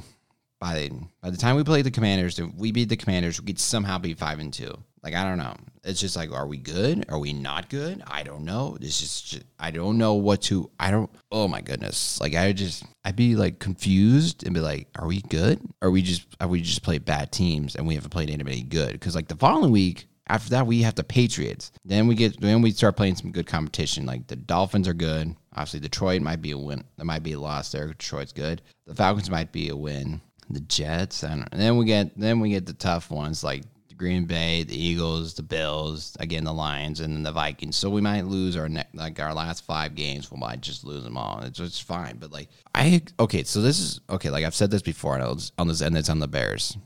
[0.59, 0.89] by,
[1.21, 3.97] by the time we play the Commanders, if we beat the Commanders, we could somehow
[3.97, 4.76] be five and two.
[5.03, 5.53] Like I don't know.
[5.86, 7.06] It's just like, are we good?
[7.10, 8.02] Are we not good?
[8.08, 8.76] I don't know.
[8.82, 10.72] It's just, I don't know what to.
[10.80, 11.12] I don't.
[11.32, 12.20] Oh my goodness!
[12.20, 15.62] Like I just, I'd be like confused and be like, are we good?
[15.84, 18.94] Are we just, are we just play bad teams and we haven't played anybody good?
[18.94, 21.72] Because like the following week, after that, we have the Patriots.
[21.84, 24.08] Then we get, then we start playing some good competition.
[24.08, 25.36] Like the Dolphins are good.
[25.54, 26.84] Obviously, Detroit might be a win.
[26.98, 27.88] That might be a loss there.
[27.90, 28.64] Detroit's good.
[28.88, 30.22] The Falcons might be a win.
[30.50, 33.64] The Jets, and then we get, then we get the tough ones like
[33.98, 37.76] Green Bay, the Eagles, the Bills, again the Lions, and then the Vikings.
[37.76, 40.32] So we might lose our ne- like our last five games.
[40.32, 41.41] We might just lose them all.
[41.41, 42.18] It's just fine.
[42.18, 44.30] But like I okay, so this is okay.
[44.30, 46.78] Like I've said this before, and on this end, it's on the Bears.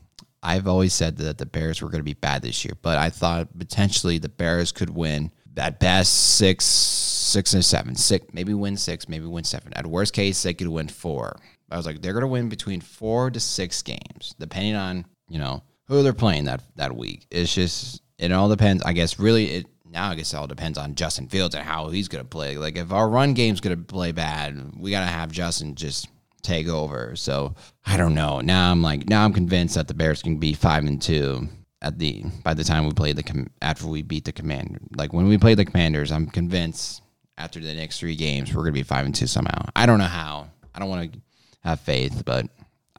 [0.42, 3.10] I've always said that the Bears were going to be bad this year, but I
[3.10, 8.76] thought potentially the Bears could win at best six, six and seven, six maybe win
[8.76, 9.72] six, maybe win seven.
[9.74, 11.38] At worst case, they could win four.
[11.70, 15.38] I was like, they're going to win between four to six games, depending on you
[15.38, 17.26] know who they're playing that that week.
[17.30, 18.82] It's just it all depends.
[18.84, 21.88] I guess really it now I guess it all depends on Justin Fields and how
[21.88, 22.56] he's gonna play.
[22.56, 26.08] Like if our run game's gonna play bad, we gotta have Justin just
[26.42, 27.16] take over.
[27.16, 28.40] So I don't know.
[28.40, 31.48] Now I'm like now I'm convinced that the Bears can be five and two
[31.82, 34.78] at the by the time we play the after we beat the commander.
[34.96, 37.02] Like when we play the Commanders, I'm convinced
[37.36, 39.66] after the next three games we're gonna be five and two somehow.
[39.74, 40.50] I don't know how.
[40.72, 41.20] I don't want to
[41.64, 42.46] have faith, but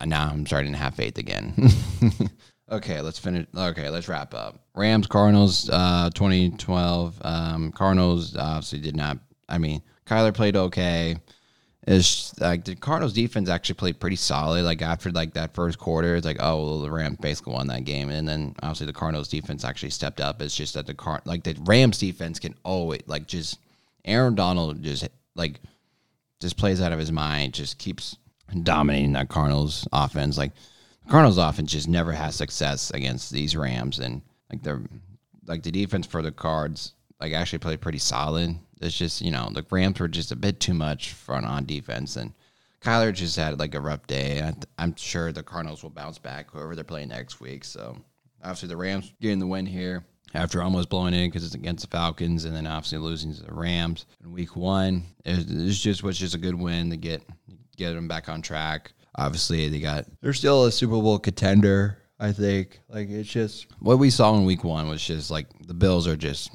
[0.05, 1.53] now I'm starting to have faith again.
[2.71, 3.47] Okay, let's finish.
[3.55, 4.61] Okay, let's wrap up.
[4.75, 7.21] Rams, Cardinals, uh, 2012.
[7.21, 9.17] Um, Cardinals obviously did not.
[9.49, 11.17] I mean, Kyler played okay.
[11.87, 14.63] Is like the Cardinals defense actually played pretty solid.
[14.63, 17.85] Like after like that first quarter, it's like oh well, the Rams basically won that
[17.85, 20.41] game, and then obviously the Cardinals defense actually stepped up.
[20.43, 23.57] It's just that the car like the Rams defense can always like just
[24.05, 25.59] Aaron Donald just like
[26.39, 28.15] just plays out of his mind, just keeps
[28.61, 30.37] dominating that Cardinals offense.
[30.37, 30.51] Like
[31.09, 34.81] Cardinals offense just never has success against these Rams, and like they're
[35.47, 38.57] like the defense for the Cards like actually played pretty solid.
[38.81, 42.15] It's just you know the Rams were just a bit too much an on defense,
[42.15, 42.33] and
[42.81, 44.41] Kyler just had like a rough day.
[44.41, 47.63] I, I'm sure the Cardinals will bounce back whoever they're playing next week.
[47.63, 47.97] So
[48.41, 51.95] obviously the Rams getting the win here after almost blowing in because it's against the
[51.95, 55.03] Falcons, and then obviously losing to the Rams in Week One.
[55.25, 57.21] It's just was just a good win to get
[57.77, 58.93] get them back on track.
[59.15, 61.97] Obviously, they got they're still a Super Bowl contender.
[62.19, 65.73] I think like it's just what we saw in Week One was just like the
[65.73, 66.51] Bills are just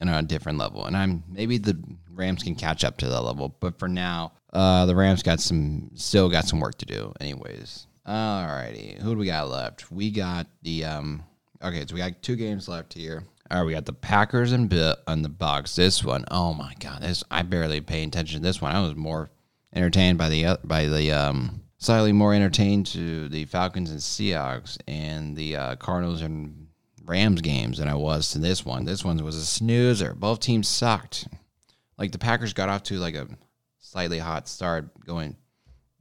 [0.00, 1.78] on a different level, and I'm maybe the
[2.10, 5.90] Rams can catch up to that level, but for now, uh, the Rams got some
[5.94, 7.12] still got some work to do.
[7.20, 9.90] Anyways, alrighty, who do we got left?
[9.90, 11.24] We got the um.
[11.62, 13.24] Okay, so we got two games left here.
[13.50, 15.74] All right, we got the Packers and Bill on the box.
[15.74, 18.74] This one, oh my god, this I barely pay attention to this one.
[18.74, 19.30] I was more
[19.74, 25.34] entertained by the by the um slightly more entertained to the Falcons and Seahawks and
[25.34, 26.68] the uh, Cardinals and
[27.04, 28.84] Rams games than I was to this one.
[28.84, 30.14] This one was a snoozer.
[30.14, 31.26] Both teams sucked.
[31.98, 33.26] Like the Packers got off to like a
[33.78, 35.36] slightly hot start going,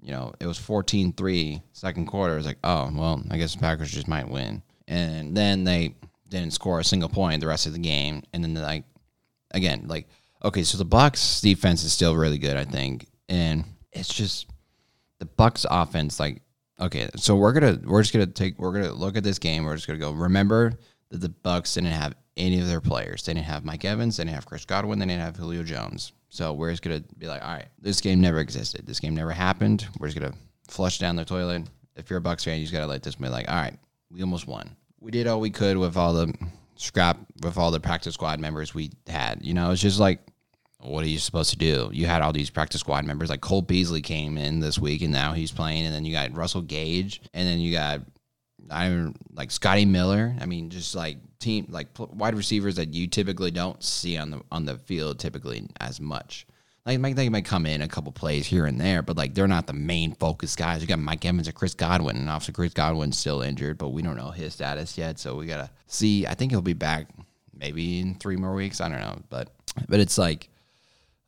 [0.01, 2.33] you know, it was 14-3 second quarter.
[2.33, 4.61] It was like, oh, well, I guess the Packers just might win.
[4.87, 5.95] And then they
[6.27, 8.23] didn't score a single point the rest of the game.
[8.33, 8.83] And then like
[9.51, 10.07] again, like
[10.43, 13.07] okay, so the Bucs defense is still really good, I think.
[13.29, 13.63] And
[13.93, 14.47] it's just
[15.19, 16.41] the Bucs offense, like
[16.79, 19.65] okay, so we're gonna we're just gonna take we're gonna look at this game.
[19.65, 20.11] We're just gonna go.
[20.11, 20.73] Remember
[21.09, 23.23] that the Bucs didn't have any of their players.
[23.23, 24.17] They didn't have Mike Evans.
[24.17, 24.99] They didn't have Chris Godwin.
[24.99, 26.13] They didn't have Julio Jones.
[26.29, 28.85] So we're just gonna be like, all right, this game never existed.
[28.85, 29.87] This game never happened.
[29.99, 30.35] We're just gonna
[30.67, 31.63] flush down the toilet.
[31.95, 33.77] If you're a Bucs fan, you just gotta let this be like, all right,
[34.09, 34.75] we almost won.
[35.01, 36.33] We did all we could with all the
[36.75, 39.39] scrap with all the practice squad members we had.
[39.41, 40.19] You know, it's just like
[40.81, 41.89] what are you supposed to do?
[41.91, 45.11] You had all these practice squad members, like Cole Beasley came in this week, and
[45.11, 45.85] now he's playing.
[45.85, 48.01] And then you got Russell Gage, and then you got
[48.71, 50.35] I like Scotty Miller.
[50.39, 54.41] I mean, just like team like wide receivers that you typically don't see on the
[54.51, 56.45] on the field typically as much.
[56.85, 59.67] Like they might come in a couple plays here and there, but like they're not
[59.67, 60.81] the main focus guys.
[60.81, 64.01] You got Mike Evans and Chris Godwin, and obviously Chris Godwin's still injured, but we
[64.01, 66.25] don't know his status yet, so we gotta see.
[66.25, 67.07] I think he'll be back
[67.53, 68.81] maybe in three more weeks.
[68.81, 69.49] I don't know, but
[69.87, 70.48] but it's like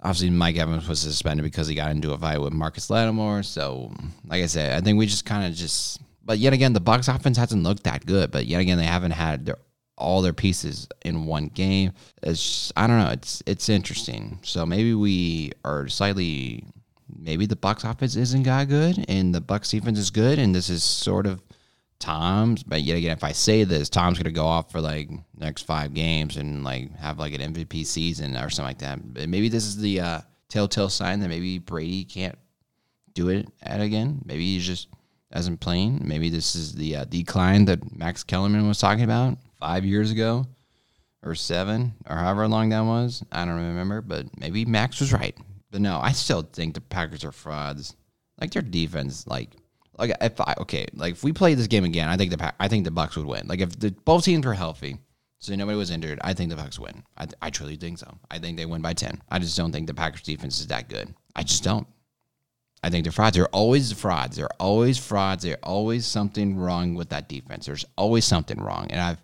[0.02, 3.44] obviously Mike Evans was suspended because he got into a fight with Marcus Lattimore.
[3.44, 3.94] So,
[4.26, 6.02] like I said, I think we just kind of just.
[6.24, 8.32] But yet again, the Bucs offense hasn't looked that good.
[8.32, 9.58] But yet again, they haven't had their
[9.98, 11.92] all their pieces in one game.
[12.24, 13.12] It's just, I don't know.
[13.12, 14.40] It's it's interesting.
[14.44, 16.66] So maybe we are slightly.
[17.14, 20.70] Maybe the Bucs offense isn't that good, and the Bucs defense is good, and this
[20.70, 21.42] is sort of
[22.02, 25.62] Tom's, but yet again, if I say this, Tom's gonna go off for like next
[25.62, 29.14] five games and like have like an MVP season or something like that.
[29.14, 32.38] But maybe this is the uh, telltale sign that maybe Brady can't
[33.14, 34.22] do it at again.
[34.26, 34.90] Maybe he just
[35.32, 36.02] hasn't playing.
[36.04, 40.46] Maybe this is the uh, decline that Max Kellerman was talking about five years ago
[41.24, 43.24] or seven or however long that was.
[43.32, 45.38] I don't remember, but maybe Max was right.
[45.70, 47.96] But no, I still think the Packers are frauds.
[48.40, 49.56] Like their defense, like
[49.98, 52.68] like if I okay, like if we play this game again, I think the I
[52.68, 53.48] think the Bucs would win.
[53.48, 54.98] Like if the both teams were healthy,
[55.40, 57.04] so nobody was injured, I think the Bucs win.
[57.18, 58.18] I, I truly think so.
[58.30, 59.22] I think they win by ten.
[59.30, 61.14] I just don't think the Packers defense is that good.
[61.36, 61.88] I just don't.
[62.84, 63.38] I think they're frauds.
[63.38, 64.38] They're always frauds.
[64.38, 65.44] They're always frauds.
[65.44, 67.68] There's always something wrong with that defense.
[67.68, 69.22] There's always something wrong, and I've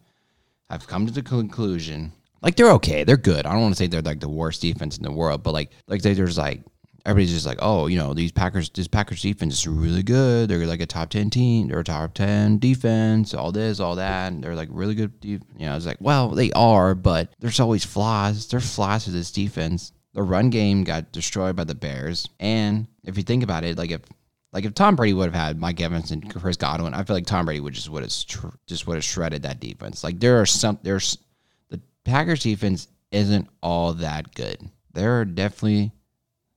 [0.70, 2.12] I've come to the conclusion
[2.42, 3.04] like they're okay.
[3.04, 3.46] They're good.
[3.46, 5.72] I don't want to say they're like the worst defense in the world, but like
[5.88, 6.62] like there's like
[7.08, 10.50] everybody's just like, oh, you know, these Packers, this Packers defense is really good.
[10.50, 11.70] They're like a top ten team.
[11.70, 13.34] They're a top ten defense.
[13.34, 14.34] All this, all that.
[14.34, 15.14] And they're like really good.
[15.22, 18.48] You know, it's like, well, they are, but there's always flaws.
[18.48, 19.94] There's flaws to this defense.
[20.14, 23.92] The run game got destroyed by the Bears, and if you think about it, like
[23.92, 24.02] if
[24.52, 27.28] like if Tom Brady would have had Mike Evans and Chris Godwin, I feel like
[27.28, 30.04] Tom Brady would just would have just would have shredded that defense.
[30.04, 31.20] Like there are some there's
[31.70, 34.60] the Packers defense isn't all that good.
[34.94, 35.92] There are definitely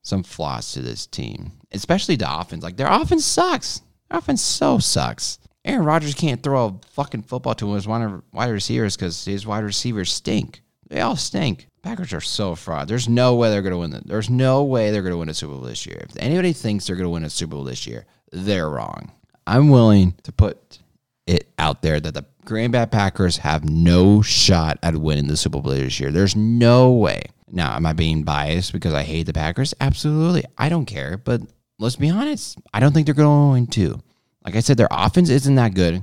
[0.02, 2.62] some flaws to this team, especially the offense.
[2.62, 3.82] Like their offense sucks.
[4.08, 5.38] Their offense so sucks.
[5.64, 10.12] Aaron Rodgers can't throw a fucking football to his wide receivers because his wide receivers
[10.12, 10.62] stink.
[10.88, 11.68] They all stink.
[11.82, 12.88] Packers are so fraud.
[12.88, 13.90] There's no way they're going to win.
[13.90, 16.04] The, there's no way they're going to win a Super Bowl this year.
[16.08, 19.12] If anybody thinks they're going to win a Super Bowl this year, they're wrong.
[19.46, 20.78] I'm willing to put
[21.26, 25.60] it out there that the Green Bay Packers have no shot at winning the Super
[25.60, 26.10] Bowl this year.
[26.10, 27.22] There's no way.
[27.52, 29.74] Now, am I being biased because I hate the Packers?
[29.80, 30.44] Absolutely.
[30.56, 31.16] I don't care.
[31.16, 31.42] But
[31.78, 32.58] let's be honest.
[32.72, 34.00] I don't think they're going to.
[34.44, 36.02] Like I said, their offense isn't that good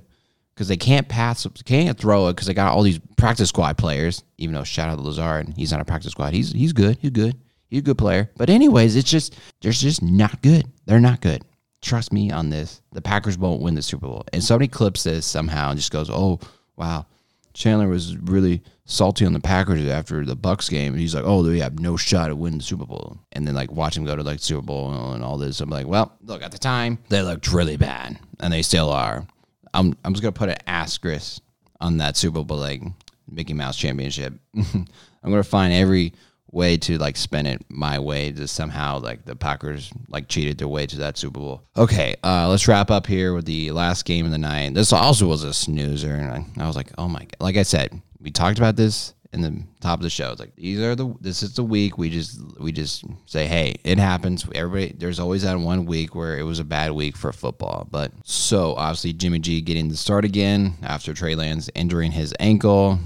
[0.53, 4.23] because they can't pass, can't throw it because they got all these practice squad players.
[4.37, 6.33] Even though shout out to Lazard, he's not a practice squad.
[6.33, 6.97] He's he's good.
[7.01, 7.35] He's good.
[7.69, 8.29] He's a good player.
[8.37, 10.65] But anyways, it's just they're just not good.
[10.85, 11.43] They're not good.
[11.87, 12.81] Trust me on this.
[12.91, 14.25] The Packers won't win the Super Bowl.
[14.33, 16.37] And somebody clips this somehow and just goes, "Oh
[16.75, 17.05] wow,
[17.53, 20.91] Chandler was really salty on the Packers after the Bucs game.
[20.91, 23.55] And he's like, "Oh, they have no shot at winning the Super Bowl." And then
[23.55, 25.61] like watch him go to like Super Bowl and all this.
[25.61, 29.25] I'm like, well, look at the time they looked really bad, and they still are.
[29.73, 31.41] I'm I'm just gonna put an asterisk
[31.79, 32.83] on that Super Bowl like
[33.31, 34.33] Mickey Mouse championship.
[34.57, 34.85] I'm
[35.23, 36.11] gonna find every
[36.51, 40.67] way to like spin it my way to somehow like the Packers like cheated their
[40.67, 41.63] way to that Super Bowl.
[41.75, 44.73] Okay, uh, let's wrap up here with the last game of the night.
[44.73, 47.35] This also was a snoozer, and I, I was like, oh my god!
[47.39, 50.31] Like I said, we talked about this in the top of the show.
[50.31, 53.75] It's like these are the this is the week we just we just say, hey,
[53.83, 54.45] it happens.
[54.55, 57.87] Everybody, there's always that one week where it was a bad week for football.
[57.89, 62.99] But so obviously Jimmy G getting the start again after Trey Lance injuring his ankle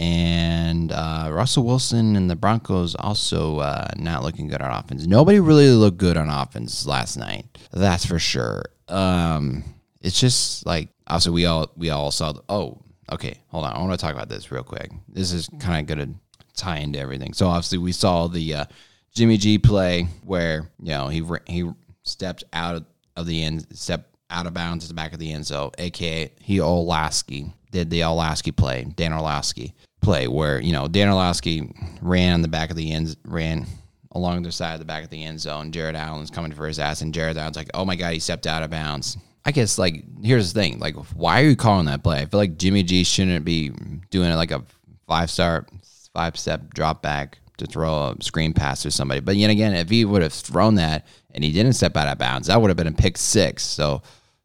[0.00, 5.06] and uh, Russell Wilson and the Broncos also uh, not looking good on offense.
[5.06, 7.44] Nobody really looked good on offense last night.
[7.70, 8.64] That's for sure.
[8.88, 9.62] Um,
[10.00, 12.32] it's just like also we all we all saw.
[12.32, 12.80] The, oh,
[13.12, 13.74] okay, hold on.
[13.74, 14.90] I want to talk about this real quick.
[15.06, 16.14] This is kind of gonna
[16.56, 17.34] tie into everything.
[17.34, 18.64] So obviously we saw the uh,
[19.14, 21.70] Jimmy G play where you know he he
[22.04, 22.82] stepped out
[23.16, 26.32] of the end, stepped out of bounds at the back of the end zone, aka
[26.40, 32.34] he Olaski did the Olaski play, Dan Orlovsky play where you know Dan Orlovsky ran
[32.34, 33.66] on the back of the end, ran
[34.12, 35.72] along the side of the back of the end zone.
[35.72, 38.46] Jared Allen's coming for his ass, and Jared Allen's like, "Oh my god, he stepped
[38.46, 42.02] out of bounds." I guess like here's the thing, like why are you calling that
[42.02, 42.20] play?
[42.20, 43.70] I feel like Jimmy G shouldn't be
[44.10, 44.62] doing it like a
[45.06, 45.66] five star,
[46.12, 49.20] five step drop back to throw a screen pass to somebody.
[49.20, 52.18] But yet again, if he would have thrown that and he didn't step out of
[52.18, 53.62] bounds, that would have been a pick six.
[53.62, 54.02] So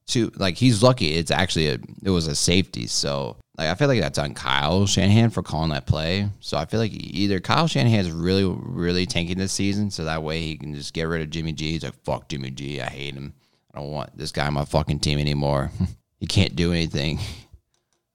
[0.08, 2.88] to like he's lucky it's actually a it was a safety.
[2.88, 6.30] So like I feel like that's on Kyle Shanahan for calling that play.
[6.40, 10.24] So I feel like either Kyle Shanahan is really really tanking this season, so that
[10.24, 11.72] way he can just get rid of Jimmy G.
[11.72, 12.82] He's like fuck Jimmy G.
[12.82, 13.34] I hate him.
[13.74, 15.72] I don't want this guy on my fucking team anymore.
[16.20, 17.20] he can't do anything.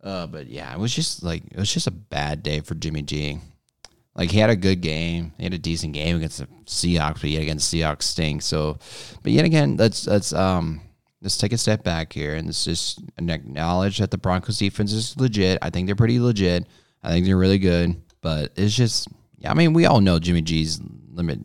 [0.02, 3.02] Uh, but yeah, it was just like it was just a bad day for Jimmy
[3.02, 3.38] G.
[4.14, 7.28] Like he had a good game, he had a decent game against the Seahawks, but
[7.28, 8.40] yet again Seahawks stink.
[8.40, 8.78] So,
[9.22, 10.80] but yet again, let's let's um
[11.22, 15.16] let's take a step back here and let's just acknowledge that the Broncos defense is
[15.18, 15.58] legit.
[15.62, 16.66] I think they're pretty legit.
[17.02, 19.08] I think they're really good, but it's just,
[19.38, 19.50] yeah.
[19.50, 20.80] I mean, we all know Jimmy G's
[21.12, 21.40] limit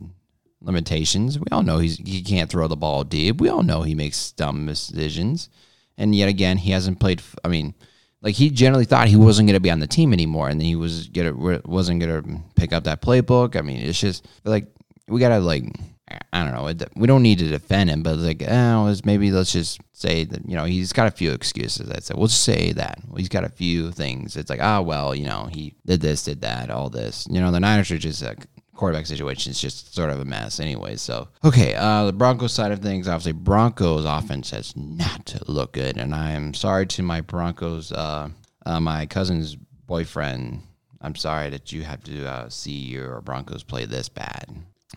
[0.61, 1.39] limitations.
[1.39, 3.39] We all know he's he can't throw the ball deep.
[3.39, 5.49] We all know he makes dumb decisions,
[5.97, 7.21] and yet again, he hasn't played.
[7.43, 7.73] I mean,
[8.21, 10.65] like he generally thought he wasn't going to be on the team anymore, and then
[10.65, 13.55] he was gonna wasn't going to pick up that playbook.
[13.55, 14.67] I mean, it's just like
[15.07, 15.63] we gotta like
[16.07, 16.89] I don't know.
[16.95, 20.55] We don't need to defend him, but like, oh, maybe let's just say that you
[20.55, 21.89] know he's got a few excuses.
[21.89, 24.35] I said, we'll just say that well, he's got a few things.
[24.37, 27.27] It's like, oh well, you know, he did this, did that, all this.
[27.29, 28.35] You know, the Niners are just a
[28.75, 30.95] quarterback situation is just sort of a mess, anyway.
[30.95, 35.97] So okay, uh, the Broncos side of things, obviously, Broncos offense has not looked good,
[35.97, 38.29] and I am sorry to my Broncos, uh,
[38.65, 40.61] uh, my cousin's boyfriend.
[41.01, 44.49] I'm sorry that you have to uh, see your Broncos play this bad.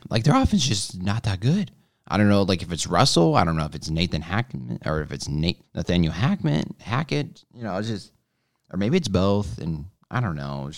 [0.09, 1.71] Like their offense just not that good.
[2.07, 5.03] I don't know, like if it's Russell, I don't know if it's Nathan Hackman or
[5.03, 7.45] if it's Nate Nathaniel Hackman, Hackett.
[7.55, 8.13] You know, it's just,
[8.73, 10.71] or maybe it's both, and I don't know.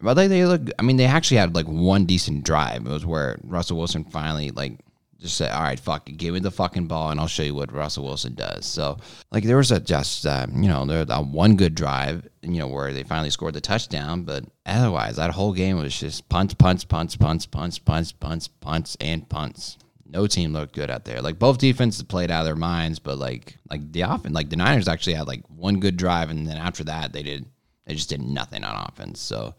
[0.00, 2.86] but like they look, I mean, they actually had like one decent drive.
[2.86, 4.78] It was where Russell Wilson finally like
[5.18, 7.72] just say, all right, fuck give me the fucking ball and I'll show you what
[7.72, 8.66] Russell Wilson does.
[8.66, 8.98] So,
[9.32, 12.68] like, there was a just, uh, you know, there was one good drive, you know,
[12.68, 16.84] where they finally scored the touchdown, but otherwise, that whole game was just punts, punts,
[16.84, 19.78] punts, punts, punts, punts, punts, punts, and punts.
[20.10, 21.20] No team looked good out there.
[21.20, 24.56] Like both defenses played out of their minds, but like like the offense, like the
[24.56, 27.44] Niners actually had like one good drive, and then after that they did
[27.84, 29.20] they just did nothing on offense.
[29.20, 29.54] So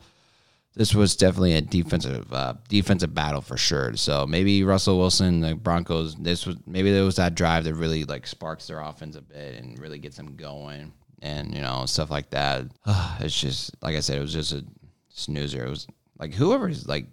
[0.80, 3.98] this was definitely a defensive uh, defensive battle for sure.
[3.98, 8.06] So maybe Russell Wilson, the Broncos, this was maybe there was that drive that really
[8.06, 12.10] like sparks their offense a bit and really gets them going, and you know stuff
[12.10, 12.68] like that.
[13.20, 14.64] it's just like I said, it was just a
[15.10, 15.66] snoozer.
[15.66, 15.86] It was
[16.18, 17.08] like whoever's like,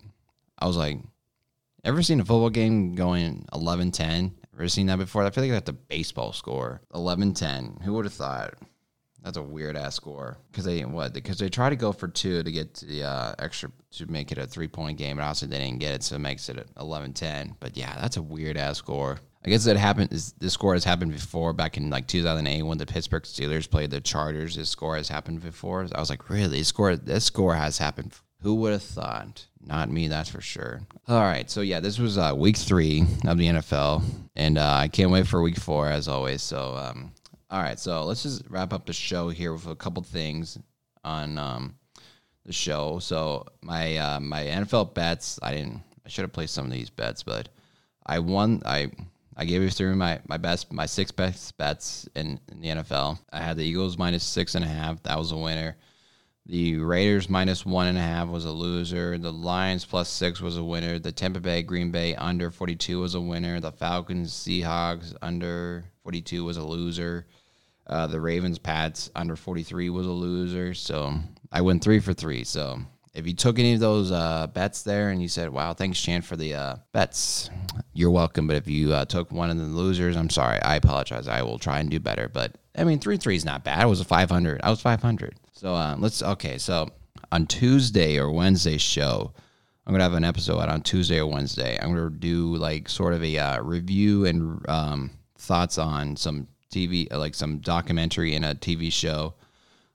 [0.61, 1.01] I was like,
[1.83, 4.31] ever seen a football game going 11-10?
[4.55, 5.25] Ever seen that before?
[5.25, 6.83] I feel like that's a baseball score.
[6.95, 7.83] 11-10.
[7.83, 8.55] Who would have thought?
[9.27, 12.45] That's a weird ass score because they what because they try to go for two
[12.45, 15.59] to get the uh, extra to make it a three point game, but obviously they
[15.59, 17.57] didn't get it, so it makes it 11-10.
[17.59, 19.19] But yeah, that's a weird ass score.
[19.45, 20.11] I guess that happened.
[20.11, 24.01] This score has happened before back in like 2008 when the Pittsburgh Steelers played the
[24.01, 24.55] Chargers.
[24.55, 25.89] This score has happened before.
[25.93, 26.59] I was like, really?
[26.59, 26.95] This score?
[26.95, 28.15] This score has happened.
[28.43, 29.45] Who would have thought?
[29.61, 30.83] Not me, that's for sure.
[31.09, 34.05] All right, so yeah, this was uh, week three of the NFL,
[34.37, 36.43] and uh, I can't wait for week four as always.
[36.43, 37.11] So um,
[37.51, 40.59] all right, so let's just wrap up the show here with a couple things
[41.05, 41.77] on um,
[42.45, 42.99] the show.
[42.99, 45.83] So my uh, my NFL bets, I didn't.
[46.05, 47.49] I should have placed some of these bets, but
[48.05, 48.63] I won.
[48.65, 48.91] I
[49.37, 53.19] I gave you through my my best my six best bets in, in the NFL.
[53.33, 55.03] I had the Eagles minus six and a half.
[55.05, 55.77] That was a winner.
[56.47, 59.19] The Raiders minus one and a half was a loser.
[59.19, 61.01] The Lions plus six was a winner.
[61.01, 63.59] The Tampa Bay Green Bay under 42 was a winner.
[63.59, 67.27] The Falcons Seahawks under 42 was a loser.
[67.89, 70.73] Uh, the Ravens Pats under 43 was a loser.
[70.73, 71.15] So
[71.51, 72.45] I went three for three.
[72.45, 72.79] So
[73.13, 76.23] if you took any of those uh, bets there and you said, wow, thanks, Chan,
[76.23, 77.51] for the uh, bets,
[77.93, 78.47] you're welcome.
[78.47, 80.63] But if you uh, took one of the losers, I'm sorry.
[80.63, 81.27] I apologize.
[81.27, 82.29] I will try and do better.
[82.29, 83.81] But I mean, 3 3 is not bad.
[83.81, 84.61] I was a 500.
[84.63, 85.35] I was 500.
[85.55, 86.57] So uh, let's, okay.
[86.59, 86.89] So
[87.33, 89.33] on Tuesday or Wednesday show,
[89.85, 91.77] I'm gonna have an episode out on Tuesday or Wednesday.
[91.83, 95.11] I'm gonna do like sort of a uh, review and um,
[95.47, 99.35] thoughts on some TV, like some documentary and a TV show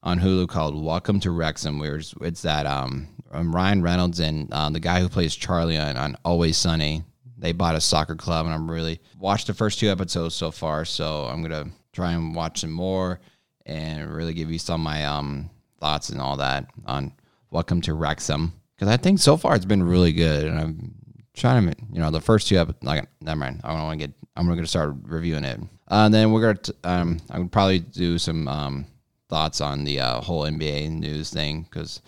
[0.04, 4.52] on Hulu called Welcome to Wrexham, where it's, it's that um, um, Ryan Reynolds and
[4.52, 7.04] uh, the guy who plays Charlie on, on Always Sunny.
[7.38, 10.86] They bought a soccer club, and I'm really watched the first two episodes so far.
[10.86, 13.20] So I'm gonna try and watch some more
[13.66, 15.50] and really give you some of my um,
[15.80, 17.14] thoughts and all that on
[17.50, 20.96] Welcome to Wrexham because I think so far it's been really good, and I'm
[21.34, 22.84] trying to you know the first two episodes.
[22.84, 24.16] Like never mind, I don't want to get.
[24.36, 25.60] I'm gonna start reviewing it,
[25.90, 26.60] uh, and then we're gonna.
[26.60, 28.86] T- um, I would probably do some um,
[29.30, 32.02] thoughts on the uh, whole NBA news thing because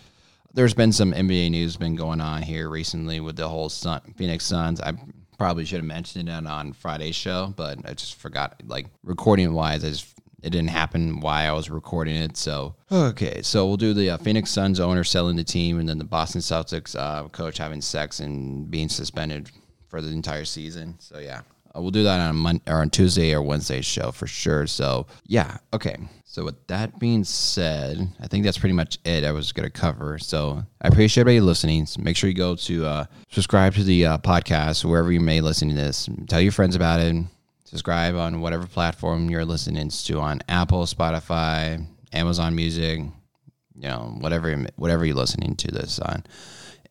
[0.54, 4.46] there's been some NBA news been going on here recently with the whole Sun, Phoenix
[4.46, 4.80] Suns.
[4.80, 4.94] I
[5.38, 8.62] probably should have mentioned it on Friday's show, but I just forgot.
[8.66, 10.14] Like recording wise, I just
[10.44, 12.38] it didn't happen while I was recording it.
[12.38, 15.98] So okay, so we'll do the uh, Phoenix Suns owner selling the team, and then
[15.98, 19.50] the Boston Celtics uh, coach having sex and being suspended
[19.88, 20.96] for the entire season.
[21.00, 21.42] So yeah,
[21.82, 24.68] we'll do that on Monday or on Tuesday or Wednesday's show for sure.
[24.68, 25.98] So yeah, okay.
[26.26, 29.24] So with that being said, I think that's pretty much it.
[29.24, 30.18] I was gonna cover.
[30.18, 31.86] So I appreciate everybody listening.
[31.86, 35.42] So make sure you go to uh, subscribe to the uh, podcast wherever you may
[35.42, 36.10] listen to this.
[36.28, 37.24] Tell your friends about it.
[37.66, 44.66] Subscribe on whatever platform you're listening to on Apple, Spotify, Amazon Music, you know, whatever
[44.76, 46.24] whatever you're listening to this on.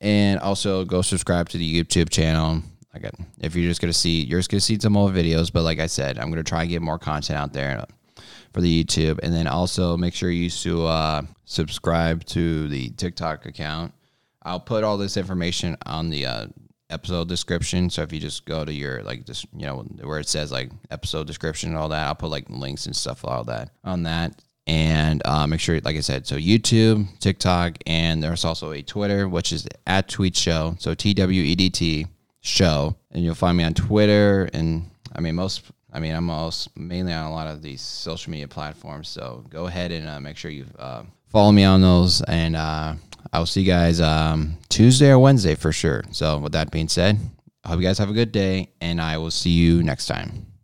[0.00, 2.62] And also go subscribe to the YouTube channel.
[2.94, 5.52] Again, if you're just gonna see, you're just gonna see some more videos.
[5.52, 7.84] But like I said, I'm gonna try and get more content out there
[8.52, 13.46] for the YouTube, and then also make sure you to uh, subscribe to the TikTok
[13.46, 13.94] account.
[14.42, 16.46] I'll put all this information on the uh,
[16.90, 17.88] episode description.
[17.90, 20.70] So if you just go to your like just you know where it says like
[20.90, 24.42] episode description and all that, I'll put like links and stuff all that on that.
[24.66, 29.28] And uh, make sure, like I said, so YouTube, TikTok, and there's also a Twitter,
[29.28, 30.76] which is at Twedt Show.
[30.78, 32.06] So T W E D T
[32.42, 34.50] Show, and you'll find me on Twitter.
[34.52, 35.62] And I mean most,
[35.92, 39.08] I mean I'm also mainly on a lot of these social media platforms.
[39.08, 42.56] So go ahead and uh, make sure you uh, follow me on those and.
[42.56, 42.94] Uh,
[43.32, 46.04] I'll see you guys um, Tuesday or Wednesday for sure.
[46.10, 47.18] So, with that being said,
[47.64, 50.51] I hope you guys have a good day, and I will see you next time.